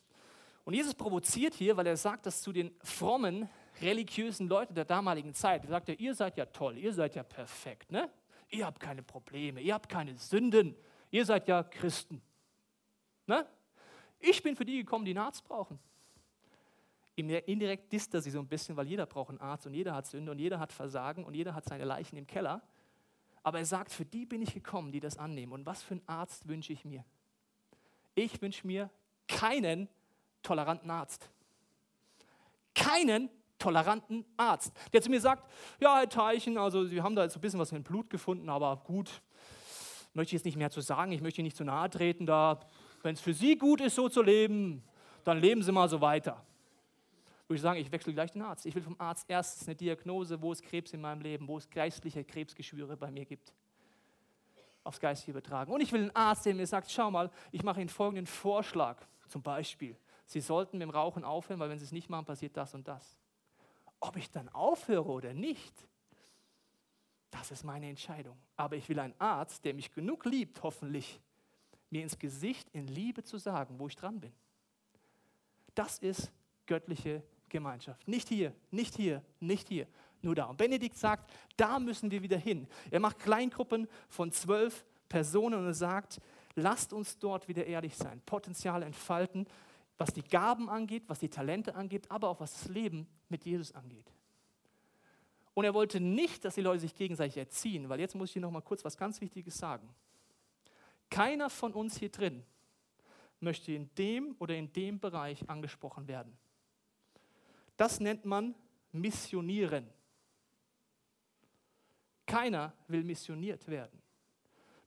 Und 0.63 0.73
Jesus 0.73 0.93
provoziert 0.93 1.53
hier, 1.53 1.77
weil 1.77 1.87
er 1.87 1.97
sagt 1.97 2.25
das 2.25 2.41
zu 2.41 2.51
den 2.51 2.71
frommen, 2.83 3.49
religiösen 3.81 4.47
Leuten 4.47 4.75
der 4.75 4.85
damaligen 4.85 5.33
Zeit. 5.33 5.63
Er 5.63 5.69
sagt 5.69 5.89
ja, 5.89 5.95
ihr 5.95 6.13
seid 6.13 6.37
ja 6.37 6.45
toll, 6.45 6.77
ihr 6.77 6.93
seid 6.93 7.15
ja 7.15 7.23
perfekt, 7.23 7.91
ne? 7.91 8.09
Ihr 8.49 8.65
habt 8.65 8.79
keine 8.79 9.03
Probleme, 9.03 9.61
ihr 9.61 9.73
habt 9.73 9.89
keine 9.89 10.17
Sünden, 10.17 10.75
ihr 11.11 11.25
seid 11.25 11.47
ja 11.47 11.63
Christen. 11.63 12.21
Ne? 13.27 13.45
Ich 14.19 14.41
bin 14.41 14.55
für 14.55 14.65
die 14.65 14.77
gekommen, 14.77 15.05
die 15.05 15.11
einen 15.11 15.19
Arzt 15.19 15.43
brauchen. 15.43 15.79
Indirekt 17.15 17.91
disst 17.91 18.13
er 18.13 18.21
sie 18.21 18.31
so 18.31 18.39
ein 18.39 18.47
bisschen, 18.47 18.75
weil 18.75 18.87
jeder 18.87 19.05
braucht 19.05 19.29
einen 19.29 19.41
Arzt 19.41 19.67
und 19.67 19.73
jeder 19.73 19.93
hat 19.93 20.07
Sünde 20.07 20.31
und 20.31 20.39
jeder 20.39 20.59
hat 20.59 20.71
Versagen 20.71 21.25
und 21.25 21.35
jeder 21.35 21.53
hat 21.53 21.65
seine 21.65 21.83
Leichen 21.83 22.17
im 22.17 22.25
Keller. 22.25 22.63
Aber 23.43 23.59
er 23.59 23.65
sagt, 23.65 23.91
für 23.91 24.05
die 24.05 24.25
bin 24.25 24.41
ich 24.41 24.53
gekommen, 24.53 24.91
die 24.91 24.99
das 24.99 25.17
annehmen. 25.17 25.53
Und 25.53 25.65
was 25.65 25.83
für 25.83 25.95
einen 25.95 26.07
Arzt 26.07 26.47
wünsche 26.47 26.73
ich 26.73 26.85
mir? 26.85 27.05
Ich 28.15 28.41
wünsche 28.41 28.65
mir 28.65 28.89
keinen 29.27 29.89
toleranten 30.43 30.89
Arzt. 30.89 31.29
Keinen 32.75 33.29
toleranten 33.57 34.25
Arzt, 34.37 34.71
der 34.93 35.01
zu 35.01 35.09
mir 35.09 35.19
sagt, 35.19 35.51
ja, 35.81 35.97
Herr 35.97 36.09
Teichen, 36.09 36.57
also 36.57 36.85
Sie 36.85 37.01
haben 37.01 37.15
da 37.15 37.23
jetzt 37.23 37.35
ein 37.35 37.41
bisschen 37.41 37.59
was 37.59 37.71
in 37.71 37.83
Blut 37.83 38.09
gefunden, 38.09 38.49
aber 38.49 38.77
gut, 38.85 39.21
möchte 40.13 40.29
ich 40.29 40.39
jetzt 40.39 40.45
nicht 40.45 40.57
mehr 40.57 40.71
zu 40.71 40.81
sagen, 40.81 41.11
ich 41.11 41.21
möchte 41.21 41.41
Ihnen 41.41 41.47
nicht 41.47 41.57
zu 41.57 41.65
nahe 41.65 41.89
treten, 41.89 42.25
da, 42.25 42.59
wenn 43.03 43.15
es 43.15 43.21
für 43.21 43.33
Sie 43.33 43.57
gut 43.57 43.81
ist, 43.81 43.95
so 43.95 44.07
zu 44.07 44.21
leben, 44.21 44.83
dann 45.25 45.39
leben 45.39 45.61
Sie 45.61 45.71
mal 45.71 45.89
so 45.89 45.99
weiter 45.99 46.45
würde 47.49 47.55
ich 47.55 47.61
sagen, 47.63 47.79
ich 47.79 47.91
wechsle 47.91 48.13
gleich 48.13 48.31
den 48.31 48.43
Arzt. 48.43 48.67
Ich 48.67 48.75
will 48.75 48.83
vom 48.83 48.95
Arzt 48.99 49.25
erstens 49.27 49.67
eine 49.67 49.75
Diagnose, 49.75 50.39
wo 50.39 50.51
es 50.51 50.61
Krebs 50.61 50.93
in 50.93 51.01
meinem 51.01 51.21
Leben, 51.21 51.47
wo 51.47 51.57
es 51.57 51.67
geistliche 51.67 52.23
Krebsgeschwüre 52.23 52.95
bei 52.95 53.09
mir 53.09 53.25
gibt. 53.25 53.51
Aufs 54.83 54.99
Geistige 54.99 55.31
übertragen. 55.31 55.71
Und 55.71 55.81
ich 55.81 55.91
will 55.91 56.01
einen 56.01 56.15
Arzt, 56.15 56.45
der 56.45 56.53
mir 56.53 56.67
sagt, 56.67 56.91
schau 56.91 57.09
mal, 57.09 57.31
ich 57.51 57.63
mache 57.63 57.81
Ihnen 57.81 57.89
folgenden 57.89 58.27
Vorschlag. 58.27 59.03
Zum 59.27 59.41
Beispiel, 59.41 59.97
Sie 60.29 60.41
sollten 60.41 60.77
mit 60.77 60.83
dem 60.83 60.91
Rauchen 60.91 61.23
aufhören, 61.23 61.59
weil 61.59 61.71
wenn 61.71 61.79
Sie 61.79 61.85
es 61.85 61.91
nicht 61.91 62.07
machen, 62.07 62.25
passiert 62.25 62.55
das 62.55 62.75
und 62.75 62.87
das. 62.87 63.17
Ob 63.99 64.15
ich 64.15 64.29
dann 64.29 64.47
aufhöre 64.49 65.09
oder 65.09 65.33
nicht, 65.33 65.73
das 67.31 67.49
ist 67.49 67.63
meine 67.63 67.89
Entscheidung. 67.89 68.37
Aber 68.55 68.75
ich 68.75 68.87
will 68.89 68.99
einen 68.99 69.19
Arzt, 69.19 69.65
der 69.65 69.73
mich 69.73 69.91
genug 69.91 70.25
liebt, 70.25 70.61
hoffentlich, 70.61 71.19
mir 71.89 72.03
ins 72.03 72.19
Gesicht 72.19 72.69
in 72.73 72.85
Liebe 72.85 73.23
zu 73.23 73.39
sagen, 73.39 73.79
wo 73.79 73.87
ich 73.87 73.95
dran 73.95 74.19
bin. 74.19 74.31
Das 75.73 75.97
ist 75.97 76.31
göttliche 76.67 77.23
Gemeinschaft. 77.49 78.07
Nicht 78.07 78.29
hier, 78.29 78.53
nicht 78.69 78.95
hier, 78.95 79.23
nicht 79.39 79.67
hier, 79.67 79.87
nur 80.21 80.35
da. 80.35 80.45
Und 80.45 80.57
Benedikt 80.57 80.95
sagt, 80.95 81.33
da 81.57 81.79
müssen 81.79 82.11
wir 82.11 82.21
wieder 82.21 82.37
hin. 82.37 82.67
Er 82.91 82.99
macht 82.99 83.17
Kleingruppen 83.17 83.87
von 84.09 84.31
zwölf 84.31 84.85
Personen 85.07 85.65
und 85.65 85.73
sagt, 85.73 86.21
lasst 86.53 86.93
uns 86.93 87.17
dort 87.17 87.47
wieder 87.47 87.65
ehrlich 87.65 87.95
sein, 87.95 88.21
Potenzial 88.27 88.83
entfalten, 88.83 89.47
was 89.99 90.13
die 90.13 90.23
Gaben 90.23 90.69
angeht, 90.69 91.03
was 91.07 91.19
die 91.19 91.29
Talente 91.29 91.75
angeht, 91.75 92.09
aber 92.09 92.29
auch 92.29 92.39
was 92.39 92.53
das 92.53 92.69
Leben 92.69 93.05
mit 93.27 93.45
Jesus 93.45 93.73
angeht. 93.73 94.11
Und 95.53 95.65
er 95.65 95.73
wollte 95.73 95.99
nicht, 95.99 96.45
dass 96.45 96.55
die 96.55 96.61
Leute 96.61 96.79
sich 96.79 96.95
gegenseitig 96.95 97.35
erziehen, 97.35 97.89
weil 97.89 97.99
jetzt 97.99 98.15
muss 98.15 98.29
ich 98.29 98.33
hier 98.33 98.41
noch 98.41 98.49
mal 98.49 98.61
kurz 98.61 98.83
was 98.85 98.97
ganz 98.97 99.19
Wichtiges 99.19 99.57
sagen. 99.57 99.93
Keiner 101.09 101.49
von 101.49 101.73
uns 101.73 101.97
hier 101.97 102.09
drin 102.09 102.45
möchte 103.41 103.73
in 103.73 103.93
dem 103.95 104.35
oder 104.39 104.55
in 104.55 104.71
dem 104.71 104.99
Bereich 104.99 105.49
angesprochen 105.49 106.07
werden. 106.07 106.37
Das 107.75 107.99
nennt 107.99 108.23
man 108.25 108.55
Missionieren. 108.91 109.87
Keiner 112.25 112.73
will 112.87 113.03
missioniert 113.03 113.67
werden. 113.67 114.01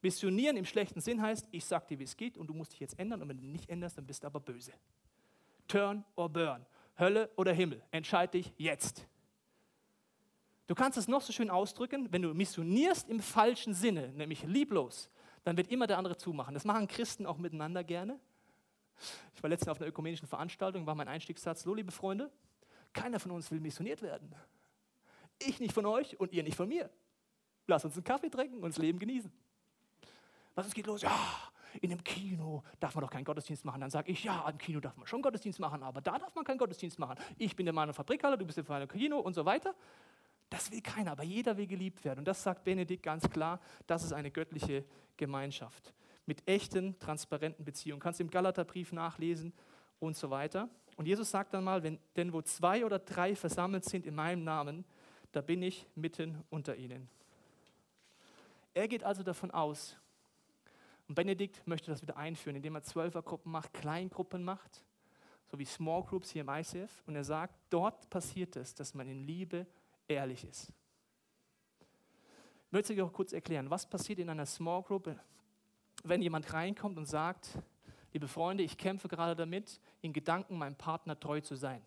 Missionieren 0.02 0.56
im 0.56 0.64
schlechten 0.64 1.00
Sinn 1.00 1.22
heißt, 1.22 1.48
ich 1.52 1.64
sag 1.64 1.86
dir, 1.86 1.98
wie 1.98 2.04
es 2.04 2.16
geht 2.16 2.36
und 2.36 2.48
du 2.48 2.54
musst 2.54 2.72
dich 2.72 2.80
jetzt 2.80 2.98
ändern 2.98 3.22
und 3.22 3.28
wenn 3.28 3.40
du 3.40 3.46
nicht 3.46 3.70
änderst, 3.70 3.96
dann 3.96 4.06
bist 4.06 4.24
du 4.24 4.26
aber 4.26 4.40
böse. 4.40 4.72
Turn 5.68 6.04
or 6.16 6.28
burn. 6.28 6.66
Hölle 6.98 7.30
oder 7.36 7.52
Himmel. 7.52 7.82
Entscheid 7.92 8.34
dich 8.34 8.52
jetzt. 8.56 9.06
Du 10.66 10.74
kannst 10.74 10.98
es 10.98 11.06
noch 11.06 11.22
so 11.22 11.32
schön 11.32 11.50
ausdrücken, 11.50 12.08
wenn 12.12 12.22
du 12.22 12.34
missionierst 12.34 13.08
im 13.08 13.20
falschen 13.20 13.74
Sinne, 13.74 14.08
nämlich 14.12 14.42
lieblos, 14.42 15.10
dann 15.44 15.56
wird 15.56 15.68
immer 15.68 15.86
der 15.86 15.98
andere 15.98 16.16
zumachen. 16.16 16.54
Das 16.54 16.64
machen 16.64 16.88
Christen 16.88 17.26
auch 17.26 17.38
miteinander 17.38 17.84
gerne. 17.84 18.18
Ich 19.34 19.42
war 19.42 19.50
letztens 19.50 19.68
auf 19.68 19.80
einer 19.80 19.88
ökumenischen 19.88 20.28
Veranstaltung, 20.28 20.86
war 20.86 20.94
mein 20.94 21.08
Einstiegssatz, 21.08 21.62
so 21.62 21.74
liebe 21.74 21.92
Freunde, 21.92 22.30
keiner 22.92 23.18
von 23.20 23.30
uns 23.30 23.50
will 23.50 23.60
missioniert 23.60 24.02
werden. 24.02 24.34
Ich 25.38 25.60
nicht 25.60 25.72
von 25.72 25.86
euch 25.86 26.18
und 26.20 26.32
ihr 26.32 26.42
nicht 26.42 26.56
von 26.56 26.68
mir. 26.68 26.90
Lass 27.66 27.84
uns 27.84 27.94
einen 27.94 28.04
Kaffee 28.04 28.30
trinken 28.30 28.62
und 28.62 28.70
das 28.70 28.78
Leben 28.78 28.98
genießen. 28.98 29.32
Was 30.54 30.66
es 30.66 30.74
geht 30.74 30.86
los? 30.86 31.02
Ja, 31.02 31.18
in 31.80 31.90
einem 31.90 32.04
Kino 32.04 32.62
darf 32.80 32.94
man 32.94 33.02
doch 33.02 33.10
keinen 33.10 33.24
Gottesdienst 33.24 33.64
machen. 33.64 33.80
Dann 33.80 33.90
sage 33.90 34.12
ich, 34.12 34.24
ja, 34.24 34.48
im 34.48 34.58
Kino 34.58 34.80
darf 34.80 34.96
man 34.96 35.06
schon 35.06 35.22
Gottesdienst 35.22 35.58
machen, 35.58 35.82
aber 35.82 36.00
da 36.00 36.18
darf 36.18 36.34
man 36.34 36.44
keinen 36.44 36.58
Gottesdienst 36.58 36.98
machen. 36.98 37.16
Ich 37.38 37.56
bin 37.56 37.66
der 37.66 37.72
Meinung 37.72 37.94
Fabrikhalle, 37.94 38.36
du 38.36 38.44
bist 38.44 38.58
der 38.58 38.64
Meinung 38.68 38.88
Kino 38.88 39.18
und 39.18 39.34
so 39.34 39.44
weiter. 39.44 39.74
Das 40.50 40.70
will 40.70 40.82
keiner, 40.82 41.12
aber 41.12 41.22
jeder 41.22 41.56
will 41.56 41.66
geliebt 41.66 42.04
werden. 42.04 42.20
Und 42.20 42.28
das 42.28 42.42
sagt 42.42 42.64
Benedikt 42.64 43.02
ganz 43.02 43.28
klar, 43.30 43.58
das 43.86 44.04
ist 44.04 44.12
eine 44.12 44.30
göttliche 44.30 44.84
Gemeinschaft. 45.16 45.94
Mit 46.26 46.46
echten, 46.46 46.98
transparenten 46.98 47.64
Beziehungen. 47.64 48.00
Kannst 48.00 48.20
du 48.20 48.24
im 48.24 48.30
Galaterbrief 48.30 48.92
nachlesen 48.92 49.54
und 49.98 50.16
so 50.16 50.28
weiter. 50.28 50.68
Und 50.96 51.06
Jesus 51.06 51.30
sagt 51.30 51.54
dann 51.54 51.64
mal, 51.64 51.82
wenn, 51.82 51.98
denn 52.16 52.32
wo 52.34 52.42
zwei 52.42 52.84
oder 52.84 52.98
drei 52.98 53.34
versammelt 53.34 53.84
sind 53.84 54.04
in 54.04 54.14
meinem 54.14 54.44
Namen, 54.44 54.84
da 55.32 55.40
bin 55.40 55.62
ich 55.62 55.86
mitten 55.94 56.44
unter 56.50 56.76
ihnen. 56.76 57.08
Er 58.74 58.88
geht 58.88 59.04
also 59.04 59.22
davon 59.22 59.50
aus, 59.50 59.96
und 61.12 61.16
Benedikt 61.16 61.66
möchte 61.66 61.90
das 61.90 62.00
wieder 62.00 62.16
einführen, 62.16 62.56
indem 62.56 62.74
er 62.74 62.84
Zwölfergruppen 62.84 63.52
macht, 63.52 63.74
Kleingruppen 63.74 64.42
macht, 64.42 64.82
so 65.44 65.58
wie 65.58 65.66
Small 65.66 66.02
Groups 66.04 66.30
hier 66.30 66.40
im 66.40 66.48
ICF. 66.48 67.02
Und 67.04 67.14
er 67.14 67.22
sagt, 67.22 67.54
dort 67.68 68.08
passiert 68.08 68.56
es, 68.56 68.74
dass 68.74 68.94
man 68.94 69.06
in 69.06 69.22
Liebe 69.22 69.66
ehrlich 70.08 70.42
ist. 70.42 70.72
Ich 72.64 72.72
möchte 72.72 72.94
euch 72.94 73.02
auch 73.02 73.12
kurz 73.12 73.34
erklären, 73.34 73.68
was 73.68 73.84
passiert 73.84 74.20
in 74.20 74.30
einer 74.30 74.46
Small 74.46 74.82
Group, 74.82 75.14
wenn 76.02 76.22
jemand 76.22 76.50
reinkommt 76.50 76.96
und 76.96 77.04
sagt, 77.04 77.58
liebe 78.14 78.26
Freunde, 78.26 78.62
ich 78.62 78.78
kämpfe 78.78 79.06
gerade 79.06 79.36
damit, 79.36 79.82
in 80.00 80.14
Gedanken 80.14 80.56
meinem 80.56 80.76
Partner 80.76 81.20
treu 81.20 81.42
zu 81.42 81.56
sein. 81.56 81.82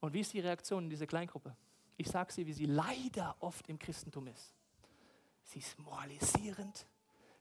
Und 0.00 0.12
wie 0.12 0.20
ist 0.20 0.34
die 0.34 0.40
Reaktion 0.40 0.84
in 0.84 0.90
dieser 0.90 1.06
Kleingruppe? 1.06 1.56
Ich 1.96 2.08
sage 2.08 2.30
sie, 2.30 2.46
wie 2.46 2.52
sie 2.52 2.66
leider 2.66 3.36
oft 3.40 3.66
im 3.70 3.78
Christentum 3.78 4.26
ist. 4.26 4.57
Sie 5.48 5.60
ist 5.60 5.78
moralisierend, 5.78 6.86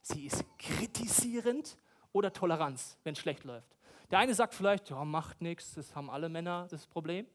sie 0.01 0.27
ist 0.27 0.45
kritisierend 0.57 1.77
oder 2.13 2.31
Toleranz, 2.31 2.97
wenn 3.03 3.11
es 3.11 3.19
schlecht 3.19 3.43
läuft. 3.43 3.75
Der 4.09 4.19
eine 4.19 4.33
sagt 4.33 4.53
vielleicht, 4.53 4.89
ja, 4.89 5.03
macht 5.03 5.41
nichts, 5.41 5.73
das 5.73 5.93
haben 5.93 6.09
alle 6.09 6.29
Männer 6.29 6.69
das 6.71 6.87
Problem. 6.87 7.27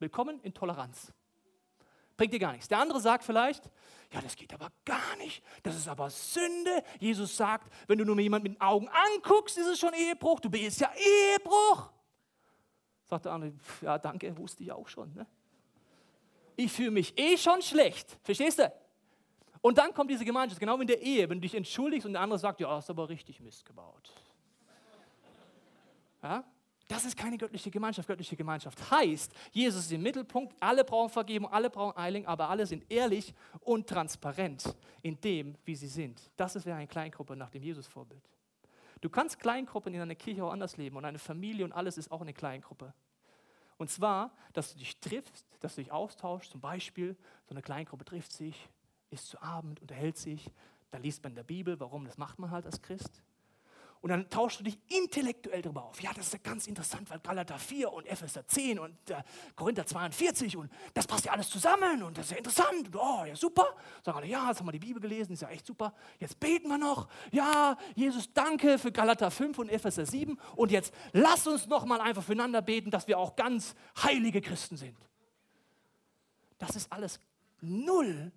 Willkommen 0.00 0.40
in 0.42 0.52
Toleranz. 0.52 1.12
Bringt 2.16 2.32
dir 2.32 2.40
gar 2.40 2.50
nichts. 2.50 2.66
Der 2.66 2.80
andere 2.80 3.00
sagt 3.00 3.22
vielleicht, 3.22 3.70
ja, 4.12 4.20
das 4.20 4.34
geht 4.34 4.52
aber 4.52 4.72
gar 4.84 5.16
nicht. 5.18 5.40
Das 5.62 5.76
ist 5.76 5.86
aber 5.86 6.10
Sünde. 6.10 6.82
Jesus 6.98 7.36
sagt, 7.36 7.72
wenn 7.86 7.96
du 7.96 8.04
nur 8.04 8.18
jemanden 8.18 8.48
mit 8.50 8.56
den 8.56 8.60
Augen 8.60 8.88
anguckst, 8.88 9.56
ist 9.56 9.68
es 9.68 9.78
schon 9.78 9.94
Ehebruch. 9.94 10.40
Du 10.40 10.50
bist 10.50 10.80
ja 10.80 10.90
Ehebruch. 10.96 11.92
Sagt 13.04 13.24
der 13.24 13.32
andere, 13.32 13.52
ja, 13.82 13.98
danke, 13.98 14.36
wusste 14.36 14.64
ich 14.64 14.72
auch 14.72 14.88
schon. 14.88 15.14
Ne? 15.14 15.28
Ich 16.56 16.72
fühle 16.72 16.90
mich 16.90 17.16
eh 17.16 17.38
schon 17.38 17.62
schlecht. 17.62 18.18
Verstehst 18.24 18.58
du? 18.58 18.79
Und 19.62 19.78
dann 19.78 19.92
kommt 19.92 20.10
diese 20.10 20.24
Gemeinschaft, 20.24 20.60
genau 20.60 20.78
wie 20.78 20.82
in 20.82 20.88
der 20.88 21.02
Ehe, 21.02 21.28
wenn 21.28 21.38
du 21.38 21.42
dich 21.42 21.54
entschuldigst 21.54 22.06
und 22.06 22.14
der 22.14 22.22
andere 22.22 22.38
sagt, 22.38 22.60
ja, 22.60 22.70
hast 22.70 22.88
aber 22.88 23.08
richtig 23.08 23.40
Mist 23.40 23.64
gebaut. 23.64 24.12
Ja? 26.22 26.44
Das 26.88 27.04
ist 27.04 27.16
keine 27.16 27.38
göttliche 27.38 27.70
Gemeinschaft. 27.70 28.08
Göttliche 28.08 28.36
Gemeinschaft 28.36 28.90
heißt, 28.90 29.32
Jesus 29.52 29.84
ist 29.84 29.92
im 29.92 30.02
Mittelpunkt, 30.02 30.56
alle 30.58 30.82
brauchen 30.82 31.08
Vergebung, 31.08 31.48
alle 31.52 31.70
brauchen 31.70 31.96
Eiling, 31.96 32.26
aber 32.26 32.48
alle 32.48 32.66
sind 32.66 32.90
ehrlich 32.90 33.32
und 33.60 33.86
transparent 33.86 34.74
in 35.02 35.20
dem, 35.20 35.56
wie 35.64 35.76
sie 35.76 35.86
sind. 35.86 36.20
Das 36.36 36.56
ist 36.56 36.66
eine 36.66 36.88
Kleingruppe 36.88 37.36
nach 37.36 37.50
dem 37.50 37.62
Jesus-Vorbild. 37.62 38.28
Du 39.00 39.08
kannst 39.08 39.38
Kleingruppen 39.38 39.94
in 39.94 40.00
einer 40.00 40.16
Kirche 40.16 40.44
auch 40.44 40.52
anders 40.52 40.76
leben 40.78 40.96
und 40.96 41.04
eine 41.04 41.18
Familie 41.18 41.64
und 41.64 41.72
alles 41.72 41.96
ist 41.96 42.10
auch 42.10 42.22
eine 42.22 42.34
Kleingruppe. 42.34 42.92
Und 43.78 43.88
zwar, 43.88 44.32
dass 44.52 44.72
du 44.72 44.78
dich 44.78 44.98
triffst, 44.98 45.46
dass 45.60 45.76
du 45.76 45.82
dich 45.82 45.92
austauschst. 45.92 46.50
Zum 46.50 46.60
Beispiel, 46.60 47.16
so 47.46 47.52
eine 47.52 47.62
Kleingruppe 47.62 48.04
trifft 48.04 48.32
sich, 48.32 48.68
isst 49.10 49.28
zu 49.28 49.42
Abend, 49.42 49.80
unterhält 49.80 50.16
sich. 50.16 50.50
Da 50.90 50.98
liest 50.98 51.22
man 51.22 51.32
in 51.32 51.36
der 51.36 51.44
Bibel, 51.44 51.78
warum, 51.78 52.04
das 52.04 52.18
macht 52.18 52.38
man 52.38 52.50
halt 52.50 52.66
als 52.66 52.82
Christ. 52.82 53.22
Und 54.02 54.08
dann 54.08 54.30
tauschst 54.30 54.60
du 54.60 54.64
dich 54.64 54.78
intellektuell 54.88 55.60
darüber 55.60 55.84
auf. 55.84 56.00
Ja, 56.02 56.10
das 56.14 56.26
ist 56.26 56.32
ja 56.32 56.38
ganz 56.42 56.66
interessant, 56.66 57.10
weil 57.10 57.18
Galater 57.20 57.58
4 57.58 57.92
und 57.92 58.06
Epheser 58.06 58.46
10 58.46 58.78
und 58.78 59.10
äh, 59.10 59.22
Korinther 59.54 59.84
42 59.84 60.56
und 60.56 60.72
das 60.94 61.06
passt 61.06 61.26
ja 61.26 61.32
alles 61.32 61.50
zusammen 61.50 62.02
und 62.02 62.16
das 62.16 62.26
ist 62.26 62.30
ja 62.30 62.38
interessant. 62.38 62.86
Und, 62.86 62.96
oh, 62.96 63.24
ja, 63.26 63.36
super. 63.36 63.76
Sagen 64.02 64.16
alle, 64.16 64.26
ja, 64.26 64.48
jetzt 64.48 64.60
haben 64.60 64.66
wir 64.66 64.72
die 64.72 64.78
Bibel 64.78 65.02
gelesen, 65.02 65.34
ist 65.34 65.42
ja 65.42 65.50
echt 65.50 65.66
super. 65.66 65.92
Jetzt 66.18 66.40
beten 66.40 66.68
wir 66.68 66.78
noch. 66.78 67.08
Ja, 67.30 67.76
Jesus, 67.94 68.32
danke 68.32 68.78
für 68.78 68.90
Galater 68.90 69.30
5 69.30 69.58
und 69.58 69.68
Epheser 69.68 70.06
7. 70.06 70.38
Und 70.56 70.70
jetzt 70.70 70.94
lass 71.12 71.46
uns 71.46 71.66
noch 71.66 71.84
mal 71.84 72.00
einfach 72.00 72.22
füreinander 72.22 72.62
beten, 72.62 72.90
dass 72.90 73.06
wir 73.06 73.18
auch 73.18 73.36
ganz 73.36 73.74
heilige 74.02 74.40
Christen 74.40 74.78
sind. 74.78 74.96
Das 76.56 76.74
ist 76.74 76.90
alles 76.90 77.20
null, 77.60 78.32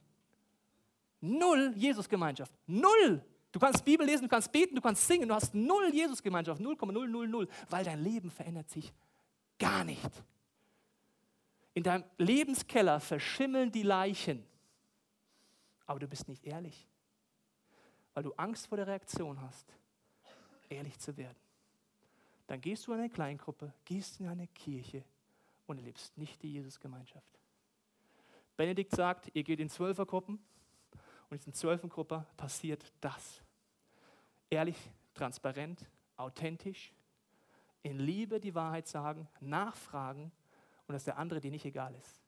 null 1.24 1.74
Jesus-Gemeinschaft. 1.76 2.54
Null 2.68 3.24
Du 3.54 3.60
kannst 3.60 3.86
Bibel 3.86 4.04
lesen, 4.04 4.24
du 4.24 4.30
kannst 4.30 4.52
beten, 4.52 4.74
du 4.74 4.82
kannst 4.82 5.08
singen, 5.08 5.30
du 5.30 5.36
hast 5.36 5.54
null 5.54 5.94
Jesus-Gemeinschaft, 5.94 6.60
0,000, 6.60 7.48
weil 7.70 7.86
dein 7.86 8.04
Leben 8.04 8.32
verändert 8.32 8.68
sich 8.72 8.92
gar 9.60 9.84
nicht. 9.84 10.10
In 11.76 11.84
deinem 11.84 12.04
Lebenskeller 12.18 13.00
verschimmeln 13.00 13.72
die 13.72 13.84
Leichen, 13.84 14.44
aber 15.86 16.00
du 16.00 16.08
bist 16.08 16.28
nicht 16.28 16.44
ehrlich, 16.46 16.88
weil 18.16 18.24
du 18.24 18.34
Angst 18.34 18.66
vor 18.66 18.78
der 18.78 18.88
Reaktion 18.88 19.40
hast, 19.40 19.72
ehrlich 20.70 20.98
zu 20.98 21.16
werden. 21.16 21.38
Dann 22.48 22.60
gehst 22.60 22.88
du 22.88 22.94
in 22.94 23.02
eine 23.02 23.10
Kleingruppe, 23.10 23.72
gehst 23.86 24.20
in 24.20 24.28
eine 24.28 24.48
Kirche 24.48 25.04
und 25.68 25.78
erlebst 25.78 26.18
nicht 26.18 26.42
die 26.42 26.54
Jesus-Gemeinschaft. 26.54 27.40
Benedikt 28.58 28.96
sagt, 28.96 29.30
ihr 29.36 29.44
geht 29.44 29.60
in 29.60 29.70
Zwölfergruppen 29.70 30.40
und 31.34 31.38
in 31.38 31.46
diesen 31.46 31.54
Zwölfergruppe 31.54 32.28
passiert 32.38 32.93
das 33.02 33.41
ehrlich, 34.52 34.78
transparent, 35.15 35.84
authentisch, 36.15 36.93
in 37.82 37.98
Liebe 37.98 38.39
die 38.39 38.54
Wahrheit 38.54 38.88
sagen, 38.88 39.28
nachfragen 39.39 40.32
und 40.88 40.93
dass 40.93 41.06
der 41.06 41.17
andere 41.17 41.41
dir 41.41 41.50
nicht 41.50 41.65
egal 41.65 41.96
ist. 41.96 42.22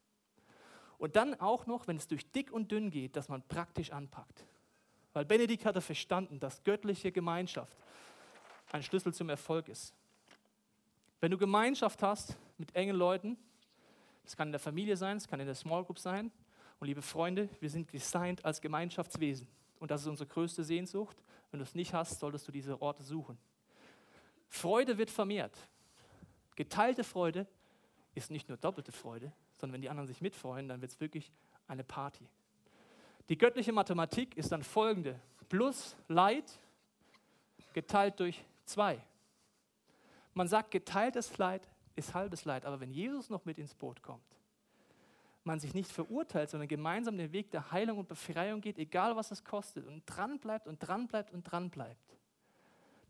Und 0.98 1.16
dann 1.16 1.40
auch 1.40 1.68
noch, 1.68 1.88
wenn 1.88 1.98
es 1.98 2.08
durch 2.08 2.32
dick 2.32 2.52
und 2.52 2.72
dünn 2.72 2.90
geht, 2.90 3.16
dass 3.16 3.30
man 3.30 3.44
praktisch 3.44 3.92
anpackt. 3.92 4.44
Weil 5.14 5.24
Benedikt 5.24 5.66
hatte 5.66 5.82
verstanden, 5.82 6.40
dass 6.40 6.64
göttliche 6.64 7.12
Gemeinschaft 7.12 7.78
ein 8.72 8.82
Schlüssel 8.82 9.14
zum 9.14 9.30
Erfolg 9.30 9.68
ist. 9.70 9.94
Wenn 11.20 11.30
du 11.30 11.38
Gemeinschaft 11.38 12.02
hast 12.02 12.38
mit 12.58 12.76
engen 12.76 12.96
Leuten, 12.96 13.38
das 14.24 14.36
kann 14.36 14.48
in 14.48 14.52
der 14.54 14.60
Familie 14.60 14.98
sein, 14.98 15.18
es 15.18 15.28
kann 15.28 15.40
in 15.40 15.46
der 15.46 15.54
Small 15.54 15.86
Group 15.86 16.00
sein. 16.00 16.32
Und 16.80 16.88
liebe 16.88 17.02
Freunde, 17.02 17.50
wir 17.60 17.70
sind 17.70 17.92
designt 17.94 18.44
als 18.44 18.62
Gemeinschaftswesen. 18.62 19.48
Und 19.80 19.92
das 19.92 20.02
ist 20.02 20.08
unsere 20.08 20.28
größte 20.28 20.64
Sehnsucht. 20.64 21.18
Wenn 21.52 21.60
du 21.60 21.64
es 21.64 21.76
nicht 21.76 21.94
hast, 21.94 22.20
solltest 22.20 22.48
du 22.48 22.52
diese 22.52 22.82
Orte 22.82 23.04
suchen. 23.04 23.38
Freude 24.50 24.98
wird 24.98 25.10
vermehrt. 25.10 25.58
Geteilte 26.56 27.04
Freude 27.04 27.48
ist 28.14 28.32
nicht 28.32 28.48
nur 28.48 28.58
doppelte 28.58 28.92
Freude, 28.92 29.32
sondern 29.58 29.74
wenn 29.74 29.82
die 29.82 29.90
anderen 29.90 30.08
sich 30.08 30.22
mitfreuen, 30.22 30.68
dann 30.68 30.82
wird 30.82 30.92
es 30.92 31.00
wirklich 31.00 31.32
eine 31.68 31.84
Party. 31.84 32.28
Die 33.30 33.38
göttliche 33.38 33.72
Mathematik 33.72 34.38
ist 34.38 34.52
dann 34.52 34.64
folgende. 34.64 35.20
Plus 35.50 35.96
Leid 36.08 36.60
geteilt 37.74 38.20
durch 38.20 38.44
zwei. 38.66 39.02
Man 40.34 40.48
sagt, 40.48 40.72
geteiltes 40.72 41.38
Leid 41.38 41.68
ist 41.96 42.14
halbes 42.14 42.46
Leid, 42.46 42.66
aber 42.66 42.80
wenn 42.80 42.92
Jesus 42.92 43.30
noch 43.30 43.46
mit 43.46 43.58
ins 43.58 43.74
Boot 43.74 44.02
kommt, 44.02 44.35
man 45.46 45.60
sich 45.60 45.74
nicht 45.74 45.92
verurteilt, 45.92 46.50
sondern 46.50 46.68
gemeinsam 46.68 47.18
den 47.18 47.32
Weg 47.32 47.52
der 47.52 47.72
Heilung 47.72 48.00
und 48.00 48.08
Befreiung 48.08 48.62
geht, 48.62 48.78
egal 48.78 49.16
was 49.16 49.32
es 49.32 49.44
kostet, 49.44 49.86
und 49.88 50.04
dran 50.06 50.40
bleibt 50.40 50.68
und 50.68 50.80
dran 50.80 51.08
bleibt 51.08 51.32
und 51.32 51.44
dran 51.44 51.70
bleibt, 51.70 52.18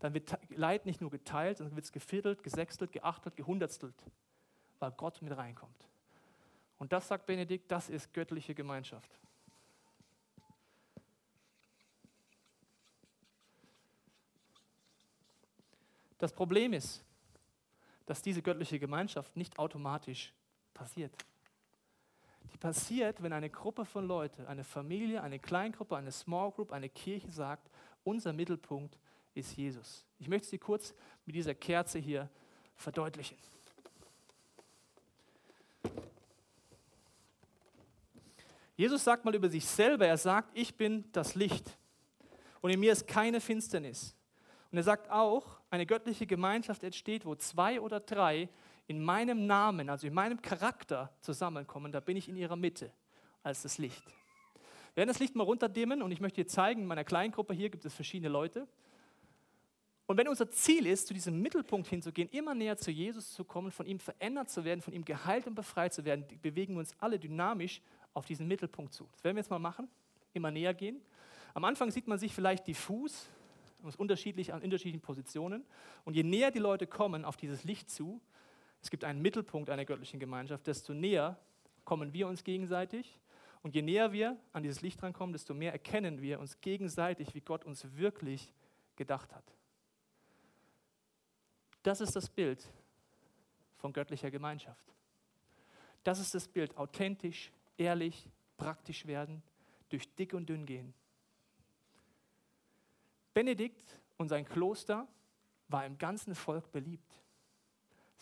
dann 0.00 0.12
wird 0.12 0.38
Leid 0.50 0.84
nicht 0.84 1.00
nur 1.00 1.10
geteilt, 1.10 1.58
sondern 1.58 1.74
wird 1.76 1.86
es 1.86 1.92
geviertelt, 1.92 2.42
gesechstelt, 2.42 2.92
geachtelt, 2.92 3.36
gehundertstelt, 3.36 3.94
weil 4.78 4.92
Gott 4.92 5.22
mit 5.22 5.36
reinkommt. 5.36 5.88
Und 6.78 6.92
das 6.92 7.08
sagt 7.08 7.24
Benedikt, 7.24 7.70
das 7.70 7.88
ist 7.88 8.12
göttliche 8.12 8.54
Gemeinschaft. 8.54 9.10
Das 16.18 16.32
Problem 16.32 16.72
ist, 16.74 17.02
dass 18.04 18.22
diese 18.22 18.42
göttliche 18.42 18.78
Gemeinschaft 18.78 19.36
nicht 19.36 19.58
automatisch 19.58 20.32
passiert. 20.74 21.12
Passiert, 22.66 23.22
wenn 23.22 23.32
eine 23.32 23.48
Gruppe 23.48 23.84
von 23.84 24.08
Leuten, 24.08 24.44
eine 24.44 24.64
Familie, 24.64 25.22
eine 25.22 25.38
Kleingruppe, 25.38 25.96
eine 25.96 26.10
Small 26.10 26.50
Group, 26.50 26.72
eine 26.72 26.88
Kirche 26.88 27.30
sagt, 27.30 27.70
unser 28.02 28.32
Mittelpunkt 28.32 28.98
ist 29.34 29.56
Jesus. 29.56 30.04
Ich 30.18 30.26
möchte 30.26 30.48
sie 30.48 30.58
kurz 30.58 30.92
mit 31.26 31.36
dieser 31.36 31.54
Kerze 31.54 32.00
hier 32.00 32.28
verdeutlichen. 32.74 33.36
Jesus 38.76 39.04
sagt 39.04 39.24
mal 39.24 39.36
über 39.36 39.48
sich 39.48 39.64
selber, 39.64 40.08
er 40.08 40.18
sagt, 40.18 40.50
ich 40.52 40.76
bin 40.76 41.04
das 41.12 41.36
Licht 41.36 41.78
und 42.62 42.70
in 42.70 42.80
mir 42.80 42.90
ist 42.90 43.06
keine 43.06 43.40
Finsternis. 43.40 44.16
Und 44.72 44.78
er 44.78 44.82
sagt 44.82 45.08
auch, 45.08 45.60
eine 45.70 45.86
göttliche 45.86 46.26
Gemeinschaft 46.26 46.82
entsteht, 46.82 47.26
wo 47.26 47.36
zwei 47.36 47.80
oder 47.80 48.00
drei 48.00 48.48
in 48.86 49.02
meinem 49.02 49.46
Namen, 49.46 49.90
also 49.90 50.06
in 50.06 50.14
meinem 50.14 50.40
Charakter 50.40 51.12
zusammenkommen, 51.20 51.92
da 51.92 52.00
bin 52.00 52.16
ich 52.16 52.28
in 52.28 52.36
ihrer 52.36 52.56
Mitte 52.56 52.90
als 53.42 53.62
das 53.62 53.78
Licht. 53.78 54.04
Wir 54.94 55.02
werden 55.02 55.08
das 55.08 55.18
Licht 55.18 55.34
mal 55.34 55.44
runterdimmen 55.44 56.02
und 56.02 56.10
ich 56.10 56.20
möchte 56.20 56.42
dir 56.42 56.48
zeigen, 56.48 56.82
in 56.82 56.86
meiner 56.86 57.04
kleinen 57.04 57.32
Gruppe 57.32 57.52
hier 57.52 57.68
gibt 57.68 57.84
es 57.84 57.94
verschiedene 57.94 58.30
Leute. 58.30 58.66
Und 60.06 60.16
wenn 60.16 60.28
unser 60.28 60.48
Ziel 60.50 60.86
ist, 60.86 61.08
zu 61.08 61.14
diesem 61.14 61.42
Mittelpunkt 61.42 61.88
hinzugehen, 61.88 62.28
immer 62.30 62.54
näher 62.54 62.76
zu 62.76 62.92
Jesus 62.92 63.32
zu 63.32 63.44
kommen, 63.44 63.72
von 63.72 63.86
ihm 63.86 63.98
verändert 63.98 64.48
zu 64.48 64.64
werden, 64.64 64.80
von 64.80 64.94
ihm 64.94 65.04
geheilt 65.04 65.48
und 65.48 65.54
befreit 65.54 65.92
zu 65.92 66.04
werden, 66.04 66.24
bewegen 66.40 66.74
wir 66.74 66.78
uns 66.78 66.94
alle 67.00 67.18
dynamisch 67.18 67.82
auf 68.14 68.24
diesen 68.24 68.46
Mittelpunkt 68.46 68.94
zu. 68.94 69.08
Das 69.12 69.24
werden 69.24 69.36
wir 69.36 69.40
jetzt 69.40 69.50
mal 69.50 69.58
machen, 69.58 69.88
immer 70.32 70.52
näher 70.52 70.74
gehen. 70.74 71.00
Am 71.54 71.64
Anfang 71.64 71.90
sieht 71.90 72.06
man 72.06 72.18
sich 72.18 72.32
vielleicht 72.32 72.66
diffus, 72.68 73.26
unterschiedlich 73.98 74.52
an 74.52 74.62
unterschiedlichen 74.62 75.00
Positionen. 75.00 75.64
Und 76.04 76.14
je 76.14 76.22
näher 76.22 76.50
die 76.50 76.58
Leute 76.58 76.86
kommen 76.86 77.24
auf 77.24 77.36
dieses 77.36 77.64
Licht 77.64 77.90
zu, 77.90 78.20
es 78.82 78.90
gibt 78.90 79.04
einen 79.04 79.20
Mittelpunkt 79.22 79.70
einer 79.70 79.84
göttlichen 79.84 80.20
Gemeinschaft, 80.20 80.66
desto 80.66 80.94
näher 80.94 81.38
kommen 81.84 82.12
wir 82.12 82.28
uns 82.28 82.44
gegenseitig. 82.44 83.18
Und 83.62 83.74
je 83.74 83.82
näher 83.82 84.12
wir 84.12 84.38
an 84.52 84.62
dieses 84.62 84.82
Licht 84.82 85.02
rankommen, 85.02 85.32
desto 85.32 85.54
mehr 85.54 85.72
erkennen 85.72 86.20
wir 86.20 86.38
uns 86.38 86.60
gegenseitig, 86.60 87.34
wie 87.34 87.40
Gott 87.40 87.64
uns 87.64 87.96
wirklich 87.96 88.52
gedacht 88.94 89.34
hat. 89.34 89.44
Das 91.82 92.00
ist 92.00 92.14
das 92.14 92.28
Bild 92.28 92.64
von 93.78 93.92
göttlicher 93.92 94.30
Gemeinschaft. 94.30 94.92
Das 96.04 96.18
ist 96.20 96.34
das 96.34 96.46
Bild, 96.46 96.76
authentisch, 96.76 97.50
ehrlich, 97.76 98.28
praktisch 98.56 99.06
werden, 99.06 99.42
durch 99.88 100.14
dick 100.14 100.34
und 100.34 100.48
dünn 100.48 100.66
gehen. 100.66 100.94
Benedikt 103.34 104.00
und 104.16 104.28
sein 104.28 104.44
Kloster 104.44 105.06
war 105.68 105.84
im 105.84 105.98
ganzen 105.98 106.34
Volk 106.34 106.70
beliebt 106.72 107.22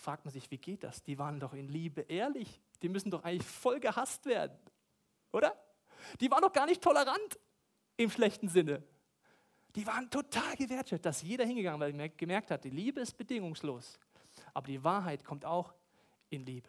fragt 0.05 0.25
man 0.25 0.33
sich, 0.33 0.51
wie 0.51 0.59
geht 0.59 0.85
das? 0.85 1.03
Die 1.03 1.19
waren 1.19 1.41
doch 1.41 1.55
in 1.55 1.69
Liebe 1.69 2.03
ehrlich. 2.03 2.61
Die 2.83 2.89
müssen 2.89 3.11
doch 3.11 3.25
eigentlich 3.25 3.47
voll 3.47 3.81
gehasst 3.81 4.27
werden, 4.27 4.57
oder? 5.33 5.57
Die 6.21 6.31
waren 6.31 6.43
doch 6.43 6.53
gar 6.53 6.67
nicht 6.67 6.83
tolerant 6.83 7.39
im 7.97 8.11
schlechten 8.11 8.49
Sinne. 8.49 8.83
Die 9.75 9.87
waren 9.87 10.09
total 10.11 10.55
gewertschätzt, 10.57 11.05
dass 11.05 11.23
jeder 11.23 11.45
hingegangen 11.45 11.81
weil 11.81 11.99
er 11.99 12.09
gemerkt 12.11 12.51
hat, 12.51 12.63
die 12.65 12.71
Liebe 12.71 13.01
ist 13.01 13.17
bedingungslos. 13.17 13.99
Aber 14.53 14.67
die 14.67 14.83
Wahrheit 14.85 15.25
kommt 15.25 15.45
auch 15.45 15.75
in 16.31 16.45
Liebe. 16.45 16.69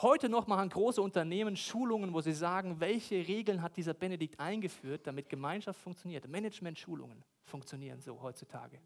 Heute 0.00 0.28
noch 0.28 0.46
machen 0.46 0.68
große 0.68 1.00
Unternehmen 1.00 1.56
Schulungen, 1.56 2.12
wo 2.12 2.20
sie 2.20 2.32
sagen, 2.32 2.80
welche 2.80 3.26
Regeln 3.26 3.62
hat 3.62 3.76
dieser 3.76 3.94
Benedikt 3.94 4.38
eingeführt, 4.40 5.06
damit 5.06 5.28
Gemeinschaft 5.28 5.80
funktioniert. 5.80 6.28
Management-Schulungen 6.28 7.24
funktionieren 7.44 8.00
so 8.00 8.20
heutzutage. 8.20 8.80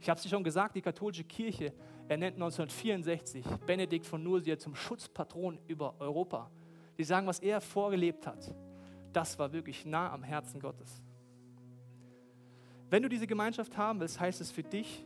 Ich 0.00 0.08
habe 0.08 0.20
es 0.20 0.28
schon 0.28 0.44
gesagt, 0.44 0.76
die 0.76 0.82
katholische 0.82 1.24
Kirche 1.24 1.72
ernennt 2.08 2.36
1964 2.36 3.44
Benedikt 3.66 4.06
von 4.06 4.22
Nursia 4.22 4.58
zum 4.58 4.74
Schutzpatron 4.74 5.58
über 5.66 5.94
Europa. 5.98 6.50
Die 6.98 7.04
sagen, 7.04 7.26
was 7.26 7.40
er 7.40 7.60
vorgelebt 7.60 8.26
hat, 8.26 8.54
das 9.12 9.38
war 9.38 9.52
wirklich 9.52 9.84
nah 9.84 10.12
am 10.12 10.22
Herzen 10.22 10.60
Gottes. 10.60 11.02
Wenn 12.88 13.02
du 13.02 13.08
diese 13.08 13.26
Gemeinschaft 13.26 13.76
haben 13.76 14.00
willst, 14.00 14.20
heißt 14.20 14.40
es 14.40 14.52
für 14.52 14.62
dich, 14.62 15.04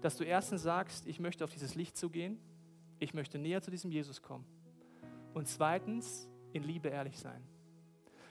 dass 0.00 0.16
du 0.16 0.24
erstens 0.24 0.62
sagst, 0.62 1.06
ich 1.06 1.20
möchte 1.20 1.44
auf 1.44 1.50
dieses 1.50 1.74
Licht 1.74 1.96
zugehen, 1.96 2.38
ich 2.98 3.14
möchte 3.14 3.38
näher 3.38 3.62
zu 3.62 3.70
diesem 3.70 3.90
Jesus 3.90 4.20
kommen. 4.20 4.44
Und 5.32 5.48
zweitens, 5.48 6.28
in 6.52 6.62
Liebe 6.62 6.88
ehrlich 6.88 7.18
sein. 7.18 7.42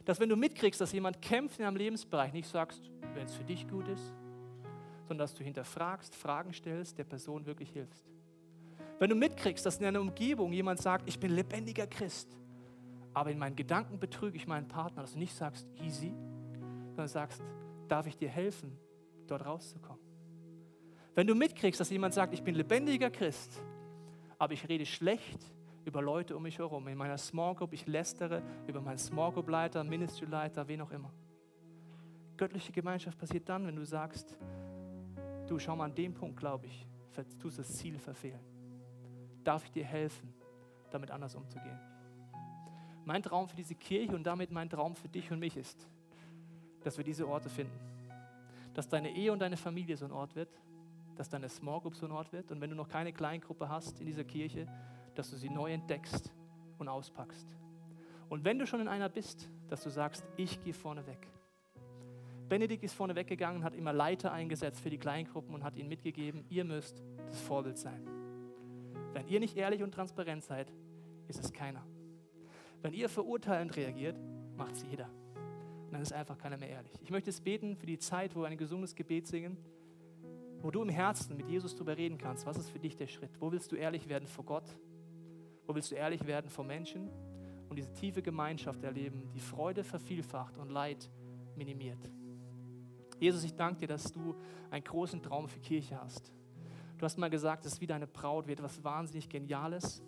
Dass 0.06 0.20
wenn 0.20 0.30
du 0.30 0.36
mitkriegst, 0.36 0.80
dass 0.82 0.92
jemand 0.92 1.22
kämpft 1.22 1.60
in 1.60 1.66
einem 1.66 1.78
Lebensbereich, 1.78 2.34
nicht 2.34 2.48
sagst, 2.48 2.92
wenn 3.14 3.26
es 3.26 3.36
für 3.36 3.44
dich 3.44 3.68
gut 3.68 3.88
ist, 3.88 4.14
sondern 5.10 5.24
dass 5.24 5.34
du 5.34 5.44
hinterfragst, 5.44 6.16
Fragen 6.16 6.54
stellst, 6.54 7.00
der 7.00 7.04
Person 7.04 7.44
wirklich 7.48 7.72
hilfst. 7.72 8.06
Wenn 9.00 9.10
du 9.10 9.16
mitkriegst, 9.16 9.66
dass 9.66 9.78
in 9.78 9.84
deiner 9.84 10.02
Umgebung 10.02 10.54
jemand 10.54 10.80
sagt, 10.80 11.10
ich 11.10 11.20
bin 11.20 11.32
lebendiger 11.32 11.88
Christ, 11.88 12.38
aber 13.16 13.32
in 13.32 13.40
meinen 13.40 13.56
Gedanken 13.56 14.00
betrüge 14.00 14.38
ich 14.38 14.46
meinen 14.46 14.68
Partner, 14.68 15.02
dass 15.02 15.14
du 15.14 15.20
nicht 15.20 15.34
sagst, 15.34 15.68
easy, 15.84 16.14
sondern 16.90 17.08
sagst, 17.08 17.42
darf 17.88 18.06
ich 18.06 18.18
dir 18.18 18.30
helfen, 18.30 18.78
dort 19.26 19.46
rauszukommen. 19.48 20.02
Wenn 21.16 21.26
du 21.26 21.34
mitkriegst, 21.34 21.80
dass 21.80 21.90
jemand 21.90 22.14
sagt, 22.14 22.36
ich 22.36 22.44
bin 22.44 22.54
lebendiger 22.54 23.10
Christ, 23.10 23.60
aber 24.38 24.54
ich 24.54 24.70
rede 24.70 24.86
schlecht 24.86 25.40
über 25.86 26.04
Leute 26.04 26.38
um 26.38 26.44
mich 26.44 26.60
herum, 26.60 26.88
in 26.88 26.98
meiner 26.98 27.18
Small 27.18 27.56
Group, 27.56 27.74
ich 27.74 27.88
lästere 27.88 28.44
über 28.68 28.80
meinen 28.80 29.00
Small 29.00 29.32
Group 29.32 29.50
Leiter, 29.50 29.84
Ministry 29.84 30.28
Leiter, 30.28 30.68
wen 30.68 30.82
auch 30.82 30.92
immer. 30.92 31.12
Göttliche 32.38 32.72
Gemeinschaft 32.72 33.18
passiert 33.18 33.50
dann, 33.50 33.66
wenn 33.66 33.76
du 33.76 33.84
sagst, 33.84 34.38
du 35.50 35.60
schau 35.60 35.76
mal 35.76 35.86
an 35.86 35.96
dem 35.96 36.14
Punkt, 36.14 36.38
glaube 36.38 36.68
ich, 36.68 36.86
tust 37.40 37.60
das 37.60 37.74
Ziel 37.76 37.98
verfehlen. 37.98 38.40
Darf 39.44 39.66
ich 39.66 39.72
dir 39.72 39.86
helfen, 39.86 40.34
damit 40.92 41.12
anders 41.12 41.36
umzugehen? 41.36 41.80
Mein 43.06 43.24
Traum 43.24 43.48
für 43.48 43.56
diese 43.56 43.76
Kirche 43.76 44.16
und 44.16 44.24
damit 44.24 44.52
mein 44.52 44.70
Traum 44.70 44.96
für 44.96 45.08
dich 45.08 45.32
und 45.32 45.40
mich 45.40 45.58
ist, 45.58 45.88
dass 46.84 46.98
wir 46.98 47.04
diese 47.04 47.28
Orte 47.28 47.50
finden. 47.50 47.78
Dass 48.74 48.88
deine 48.88 49.14
Ehe 49.16 49.34
und 49.34 49.40
deine 49.40 49.58
Familie 49.58 49.98
so 49.98 50.06
ein 50.06 50.12
Ort 50.12 50.36
wird, 50.36 50.50
dass 51.16 51.28
deine 51.28 51.50
Small 51.50 51.82
Group 51.82 51.96
so 51.96 52.06
ein 52.06 52.12
Ort 52.12 52.32
wird 52.32 52.52
und 52.52 52.62
wenn 52.62 52.70
du 52.70 52.76
noch 52.76 52.88
keine 52.88 53.12
Kleingruppe 53.12 53.68
hast 53.68 54.00
in 54.00 54.06
dieser 54.06 54.24
Kirche, 54.24 54.68
dass 55.16 55.32
du 55.32 55.38
sie 55.38 55.50
neu 55.50 55.74
entdeckst 55.74 56.32
und 56.78 56.88
auspackst. 56.88 57.48
Und 58.30 58.46
wenn 58.46 58.60
du 58.60 58.68
schon 58.68 58.80
in 58.80 58.88
einer 58.88 59.10
bist, 59.10 59.50
dass 59.68 59.84
du 59.84 59.90
sagst, 59.90 60.24
ich 60.38 60.62
gehe 60.62 60.74
vorne 60.74 61.06
weg. 61.08 61.28
Benedikt 62.50 62.84
ist 62.84 62.94
vorne 62.94 63.16
weggegangen, 63.16 63.64
hat 63.64 63.76
immer 63.76 63.94
Leiter 63.94 64.32
eingesetzt 64.32 64.82
für 64.82 64.90
die 64.90 64.98
Kleingruppen 64.98 65.54
und 65.54 65.64
hat 65.64 65.76
ihnen 65.76 65.88
mitgegeben, 65.88 66.44
ihr 66.50 66.66
müsst 66.66 67.04
das 67.28 67.40
Vorbild 67.42 67.78
sein. 67.78 68.06
Wenn 69.14 69.28
ihr 69.28 69.40
nicht 69.40 69.56
ehrlich 69.56 69.84
und 69.84 69.92
transparent 69.94 70.44
seid, 70.44 70.74
ist 71.28 71.44
es 71.44 71.54
keiner. 71.54 71.86
Wenn 72.82 72.94
ihr 72.94 73.08
verurteilend 73.08 73.76
reagiert, 73.76 74.20
macht 74.58 74.74
es 74.74 74.84
jeder. 74.84 75.10
Und 75.86 75.94
dann 75.94 76.02
ist 76.02 76.14
einfach 76.14 76.38
keiner 76.38 76.58
mehr 76.58 76.70
ehrlich. 76.70 76.92
Ich 77.02 77.12
möchte 77.12 77.30
es 77.30 77.42
beten 77.42 77.76
für 77.76 77.86
die 77.86 78.00
Zeit, 78.00 78.36
wo 78.36 78.42
wir 78.42 78.48
ein 78.48 78.58
gesundes 78.58 78.96
Gebet 78.96 79.28
singen, 79.28 79.58
wo 80.62 80.72
du 80.72 80.82
im 80.82 80.90
Herzen 80.90 81.38
mit 81.38 81.48
Jesus 81.48 81.76
darüber 81.76 81.98
reden 81.98 82.18
kannst. 82.18 82.46
Was 82.46 82.58
ist 82.58 82.70
für 82.70 82.80
dich 82.80 82.96
der 82.96 83.08
Schritt? 83.08 83.32
Wo 83.40 83.52
willst 83.52 83.72
du 83.72 83.76
ehrlich 83.76 84.10
werden 84.10 84.28
vor 84.28 84.46
Gott? 84.46 84.76
Wo 85.66 85.76
willst 85.76 85.92
du 85.92 85.96
ehrlich 85.96 86.26
werden 86.26 86.50
vor 86.50 86.66
Menschen? 86.66 87.10
Und 87.70 87.76
diese 87.76 87.94
tiefe 87.94 88.22
Gemeinschaft 88.22 88.84
erleben, 88.84 89.30
die 89.34 89.40
Freude 89.40 89.84
vervielfacht 89.84 90.58
und 90.58 90.70
Leid 90.70 91.10
minimiert. 91.56 92.00
Jesus, 93.20 93.44
ich 93.44 93.54
danke 93.56 93.82
dir, 93.82 93.88
dass 93.88 94.12
du 94.12 94.36
einen 94.72 94.84
großen 94.84 95.22
Traum 95.22 95.48
für 95.48 95.60
Kirche 95.60 96.00
hast. 96.00 96.32
Du 96.98 97.06
hast 97.06 97.18
mal 97.18 97.30
gesagt, 97.30 97.66
es 97.66 97.74
ist 97.74 97.82
wie 97.82 97.88
deine 97.88 98.08
Braut, 98.08 98.48
wird 98.48 98.60
etwas 98.60 98.84
wahnsinnig 98.84 99.30
Geniales. 99.30 100.02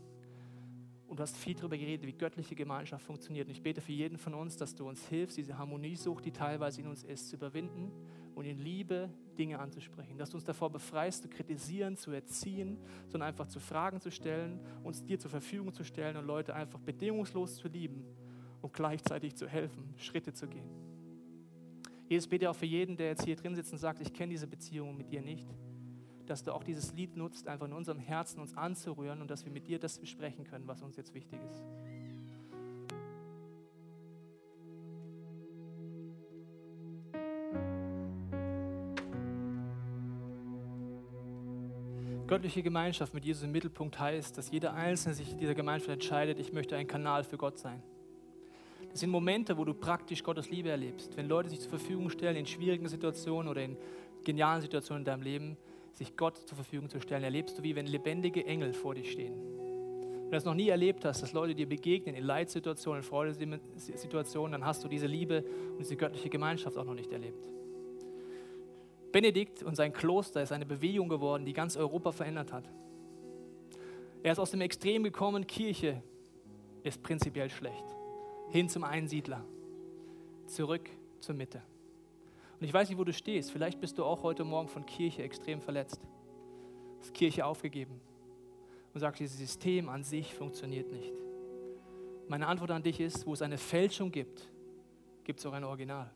Und 1.07 1.19
du 1.19 1.23
hast 1.23 1.35
viel 1.35 1.55
darüber 1.55 1.77
geredet, 1.77 2.07
wie 2.07 2.13
göttliche 2.13 2.55
Gemeinschaft 2.55 3.05
funktioniert. 3.05 3.47
Und 3.47 3.51
ich 3.51 3.61
bete 3.61 3.81
für 3.81 3.91
jeden 3.91 4.17
von 4.17 4.33
uns, 4.33 4.55
dass 4.55 4.75
du 4.75 4.87
uns 4.87 5.05
hilfst, 5.07 5.35
diese 5.35 5.57
Harmoniesucht, 5.57 6.23
die 6.23 6.31
teilweise 6.31 6.79
in 6.79 6.87
uns 6.87 7.03
ist, 7.03 7.27
zu 7.27 7.35
überwinden 7.35 7.91
und 8.33 8.45
in 8.45 8.57
Liebe 8.57 9.09
Dinge 9.37 9.59
anzusprechen. 9.59 10.17
Dass 10.17 10.29
du 10.29 10.37
uns 10.37 10.45
davor 10.45 10.69
befreist, 10.69 11.23
zu 11.23 11.29
kritisieren, 11.29 11.97
zu 11.97 12.11
erziehen, 12.11 12.77
sondern 13.09 13.27
einfach 13.27 13.47
zu 13.47 13.59
Fragen 13.59 13.99
zu 13.99 14.09
stellen, 14.09 14.61
uns 14.83 15.03
dir 15.03 15.19
zur 15.19 15.31
Verfügung 15.31 15.73
zu 15.73 15.83
stellen 15.83 16.15
und 16.15 16.25
Leute 16.25 16.55
einfach 16.55 16.79
bedingungslos 16.79 17.57
zu 17.57 17.67
lieben 17.67 18.05
und 18.61 18.71
gleichzeitig 18.71 19.35
zu 19.35 19.49
helfen, 19.49 19.93
Schritte 19.97 20.31
zu 20.31 20.47
gehen. 20.47 20.90
Jesus, 22.11 22.27
bete 22.27 22.49
auch 22.49 22.55
für 22.57 22.65
jeden, 22.65 22.97
der 22.97 23.07
jetzt 23.07 23.23
hier 23.23 23.37
drin 23.37 23.55
sitzt 23.55 23.71
und 23.71 23.79
sagt, 23.79 24.01
ich 24.01 24.11
kenne 24.11 24.31
diese 24.31 24.45
Beziehung 24.45 24.97
mit 24.97 25.13
dir 25.13 25.21
nicht, 25.21 25.47
dass 26.25 26.43
du 26.43 26.53
auch 26.53 26.61
dieses 26.61 26.91
Lied 26.91 27.15
nutzt, 27.15 27.47
einfach 27.47 27.67
in 27.67 27.71
unserem 27.71 27.99
Herzen 27.99 28.41
uns 28.41 28.53
anzurühren 28.57 29.21
und 29.21 29.31
dass 29.31 29.45
wir 29.45 29.51
mit 29.53 29.65
dir 29.65 29.79
das 29.79 29.97
besprechen 29.97 30.43
können, 30.43 30.67
was 30.67 30.81
uns 30.81 30.97
jetzt 30.97 31.13
wichtig 31.13 31.39
ist. 31.49 31.63
Göttliche 42.27 42.61
Gemeinschaft 42.61 43.13
mit 43.13 43.23
Jesus 43.23 43.43
im 43.43 43.53
Mittelpunkt 43.53 43.97
heißt, 43.97 44.37
dass 44.37 44.51
jeder 44.51 44.73
Einzelne 44.73 45.15
sich 45.15 45.31
in 45.31 45.37
dieser 45.37 45.55
Gemeinschaft 45.55 45.91
entscheidet, 45.91 46.39
ich 46.39 46.51
möchte 46.51 46.75
ein 46.75 46.87
Kanal 46.87 47.23
für 47.23 47.37
Gott 47.37 47.57
sein. 47.57 47.81
Das 48.91 48.99
sind 48.99 49.09
Momente, 49.09 49.57
wo 49.57 49.63
du 49.63 49.73
praktisch 49.73 50.21
Gottes 50.21 50.49
Liebe 50.49 50.69
erlebst. 50.69 51.15
Wenn 51.15 51.27
Leute 51.27 51.49
sich 51.49 51.61
zur 51.61 51.69
Verfügung 51.69 52.09
stellen 52.09 52.35
in 52.35 52.45
schwierigen 52.45 52.87
Situationen 52.87 53.49
oder 53.49 53.63
in 53.63 53.77
genialen 54.23 54.61
Situationen 54.61 55.01
in 55.01 55.05
deinem 55.05 55.21
Leben, 55.21 55.57
sich 55.93 56.17
Gott 56.17 56.37
zur 56.37 56.55
Verfügung 56.55 56.89
zu 56.89 56.99
stellen, 56.99 57.23
erlebst 57.23 57.57
du, 57.57 57.63
wie 57.63 57.75
wenn 57.75 57.85
lebendige 57.85 58.45
Engel 58.45 58.73
vor 58.73 58.93
dir 58.93 59.05
stehen. 59.05 59.33
Wenn 59.33 60.29
du 60.29 60.31
das 60.31 60.45
noch 60.45 60.55
nie 60.55 60.69
erlebt 60.69 61.05
hast, 61.05 61.21
dass 61.21 61.33
Leute 61.33 61.55
dir 61.55 61.67
begegnen 61.67 62.15
in 62.15 62.23
Leitsituationen, 62.23 63.01
in 63.01 63.07
Freudesituationen, 63.07 64.53
dann 64.53 64.65
hast 64.65 64.83
du 64.83 64.87
diese 64.87 65.07
Liebe 65.07 65.43
und 65.71 65.79
diese 65.79 65.95
göttliche 65.95 66.29
Gemeinschaft 66.29 66.77
auch 66.77 66.85
noch 66.85 66.93
nicht 66.93 67.11
erlebt. 67.11 67.45
Benedikt 69.11 69.63
und 69.63 69.75
sein 69.75 69.91
Kloster 69.91 70.41
ist 70.41 70.51
eine 70.51 70.65
Bewegung 70.65 71.09
geworden, 71.09 71.45
die 71.45 71.53
ganz 71.53 71.75
Europa 71.75 72.11
verändert 72.11 72.53
hat. 72.53 72.69
Er 74.23 74.31
ist 74.31 74.39
aus 74.39 74.51
dem 74.51 74.61
Extrem 74.61 75.03
gekommen, 75.03 75.47
Kirche 75.47 76.01
ist 76.83 77.01
prinzipiell 77.03 77.49
schlecht. 77.49 77.85
Hin 78.51 78.67
zum 78.67 78.83
Einsiedler, 78.83 79.45
zurück 80.45 80.89
zur 81.21 81.35
Mitte. 81.35 81.61
Und 82.59 82.67
ich 82.67 82.73
weiß 82.73 82.89
nicht, 82.89 82.97
wo 82.97 83.05
du 83.05 83.13
stehst. 83.13 83.49
Vielleicht 83.49 83.79
bist 83.79 83.97
du 83.97 84.03
auch 84.03 84.23
heute 84.23 84.43
Morgen 84.43 84.67
von 84.67 84.85
Kirche 84.85 85.23
extrem 85.23 85.61
verletzt. 85.61 86.01
Hast 86.99 87.13
Kirche 87.13 87.45
aufgegeben 87.45 88.01
und 88.93 88.99
sagst, 88.99 89.21
dieses 89.21 89.37
System 89.37 89.87
an 89.87 90.03
sich 90.03 90.33
funktioniert 90.33 90.91
nicht. 90.91 91.13
Meine 92.27 92.45
Antwort 92.45 92.71
an 92.71 92.83
dich 92.83 92.99
ist, 92.99 93.25
wo 93.25 93.33
es 93.33 93.41
eine 93.41 93.57
Fälschung 93.57 94.11
gibt, 94.11 94.51
gibt 95.23 95.39
es 95.39 95.45
auch 95.45 95.53
ein 95.53 95.63
Original. 95.63 96.11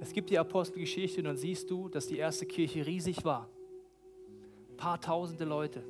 Es 0.00 0.12
gibt 0.14 0.30
die 0.30 0.38
Apostelgeschichte 0.38 1.20
und 1.20 1.26
dann 1.26 1.36
siehst 1.36 1.70
du, 1.70 1.90
dass 1.90 2.06
die 2.06 2.16
erste 2.16 2.46
Kirche 2.46 2.86
riesig 2.86 3.24
war. 3.26 3.46
Ein 4.70 4.76
paar 4.78 4.98
tausende 4.98 5.44
Leute. 5.44 5.84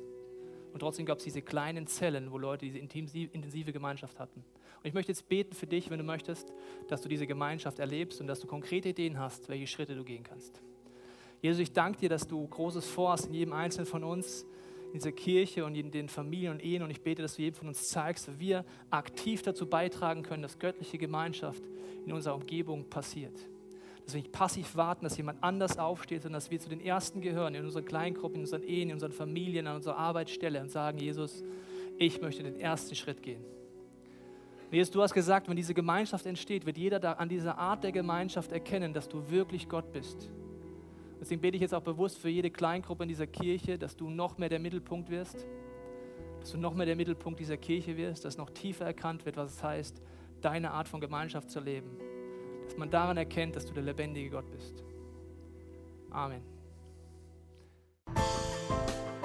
Und 0.73 0.79
trotzdem 0.79 1.05
gab 1.05 1.19
es 1.19 1.23
diese 1.23 1.41
kleinen 1.41 1.87
Zellen, 1.87 2.31
wo 2.31 2.37
Leute 2.37 2.65
diese 2.65 2.79
intensive 2.79 3.71
Gemeinschaft 3.71 4.19
hatten. 4.19 4.43
Und 4.83 4.89
ich 4.89 4.93
möchte 4.93 5.13
jetzt 5.13 5.29
beten 5.29 5.53
für 5.53 5.65
dich, 5.65 5.89
wenn 5.89 5.97
du 5.97 6.03
möchtest, 6.03 6.51
dass 6.89 7.01
du 7.01 7.07
diese 7.07 7.25
Gemeinschaft 7.25 7.79
erlebst 7.79 8.19
und 8.19 8.27
dass 8.27 8.41
du 8.41 8.47
konkrete 8.47 8.89
Ideen 8.89 9.17
hast, 9.17 9.47
welche 9.47 9.65
Schritte 9.65 9.95
du 9.95 10.03
gehen 10.03 10.23
kannst. 10.23 10.61
Jesus, 11.41 11.59
ich 11.59 11.71
danke 11.71 11.99
dir, 11.99 12.09
dass 12.09 12.27
du 12.27 12.45
Großes 12.45 12.85
vorhast 12.85 13.27
in 13.27 13.33
jedem 13.33 13.53
Einzelnen 13.53 13.85
von 13.85 14.03
uns, 14.03 14.45
in 14.87 14.99
dieser 14.99 15.13
Kirche 15.13 15.63
und 15.63 15.75
in 15.75 15.89
den 15.89 16.09
Familien 16.09 16.53
und 16.53 16.63
Ehen. 16.63 16.83
Und 16.83 16.89
ich 16.89 17.01
bete, 17.01 17.21
dass 17.21 17.37
du 17.37 17.41
jedem 17.41 17.55
von 17.55 17.67
uns 17.69 17.87
zeigst, 17.87 18.27
wie 18.27 18.47
wir 18.47 18.65
aktiv 18.89 19.41
dazu 19.41 19.65
beitragen 19.67 20.23
können, 20.23 20.43
dass 20.43 20.59
göttliche 20.59 20.97
Gemeinschaft 20.97 21.63
in 22.05 22.11
unserer 22.11 22.35
Umgebung 22.35 22.89
passiert 22.89 23.47
dass 24.05 24.15
wir 24.15 24.21
nicht 24.21 24.31
passiv 24.31 24.75
warten, 24.75 25.05
dass 25.05 25.17
jemand 25.17 25.41
anders 25.41 25.77
aufsteht, 25.77 26.23
sondern 26.23 26.37
dass 26.37 26.51
wir 26.51 26.59
zu 26.59 26.69
den 26.69 26.81
Ersten 26.81 27.21
gehören, 27.21 27.55
in 27.55 27.63
unseren 27.63 27.85
Kleingruppen, 27.85 28.35
in 28.35 28.41
unseren 28.41 28.63
Ehen, 28.63 28.89
in 28.89 28.95
unseren 28.95 29.13
Familien, 29.13 29.67
an 29.67 29.77
unserer 29.77 29.97
Arbeitsstelle 29.97 30.59
und 30.59 30.69
sagen, 30.69 30.97
Jesus, 30.97 31.43
ich 31.97 32.21
möchte 32.21 32.43
den 32.43 32.59
ersten 32.59 32.95
Schritt 32.95 33.23
gehen. 33.23 33.43
Jesus, 34.71 34.91
du 34.91 35.01
hast 35.01 35.13
gesagt, 35.13 35.47
wenn 35.47 35.55
diese 35.55 35.73
Gemeinschaft 35.73 36.25
entsteht, 36.25 36.65
wird 36.65 36.77
jeder 36.77 37.19
an 37.19 37.29
dieser 37.29 37.57
Art 37.57 37.83
der 37.83 37.91
Gemeinschaft 37.91 38.51
erkennen, 38.51 38.93
dass 38.93 39.07
du 39.07 39.29
wirklich 39.29 39.69
Gott 39.69 39.91
bist. 39.91 40.29
Deswegen 41.21 41.41
bete 41.41 41.55
ich 41.55 41.61
jetzt 41.61 41.73
auch 41.73 41.81
bewusst 41.81 42.17
für 42.17 42.29
jede 42.29 42.49
Kleingruppe 42.49 43.03
in 43.03 43.09
dieser 43.09 43.27
Kirche, 43.27 43.77
dass 43.77 43.95
du 43.95 44.09
noch 44.09 44.37
mehr 44.37 44.49
der 44.49 44.59
Mittelpunkt 44.59 45.09
wirst, 45.09 45.45
dass 46.39 46.51
du 46.51 46.57
noch 46.57 46.73
mehr 46.73 46.85
der 46.85 46.95
Mittelpunkt 46.95 47.39
dieser 47.39 47.57
Kirche 47.57 47.95
wirst, 47.97 48.25
dass 48.25 48.37
noch 48.37 48.49
tiefer 48.49 48.85
erkannt 48.85 49.25
wird, 49.25 49.37
was 49.37 49.53
es 49.53 49.63
heißt, 49.63 50.01
deine 50.41 50.71
Art 50.71 50.87
von 50.87 50.99
Gemeinschaft 50.99 51.49
zu 51.49 51.59
leben 51.59 51.97
dass 52.73 52.77
man 52.77 52.89
daran 52.89 53.17
erkennt, 53.17 53.55
dass 53.55 53.65
du 53.65 53.73
der 53.73 53.83
lebendige 53.83 54.31
Gott 54.31 54.49
bist. 54.49 54.83
Amen. 56.09 56.52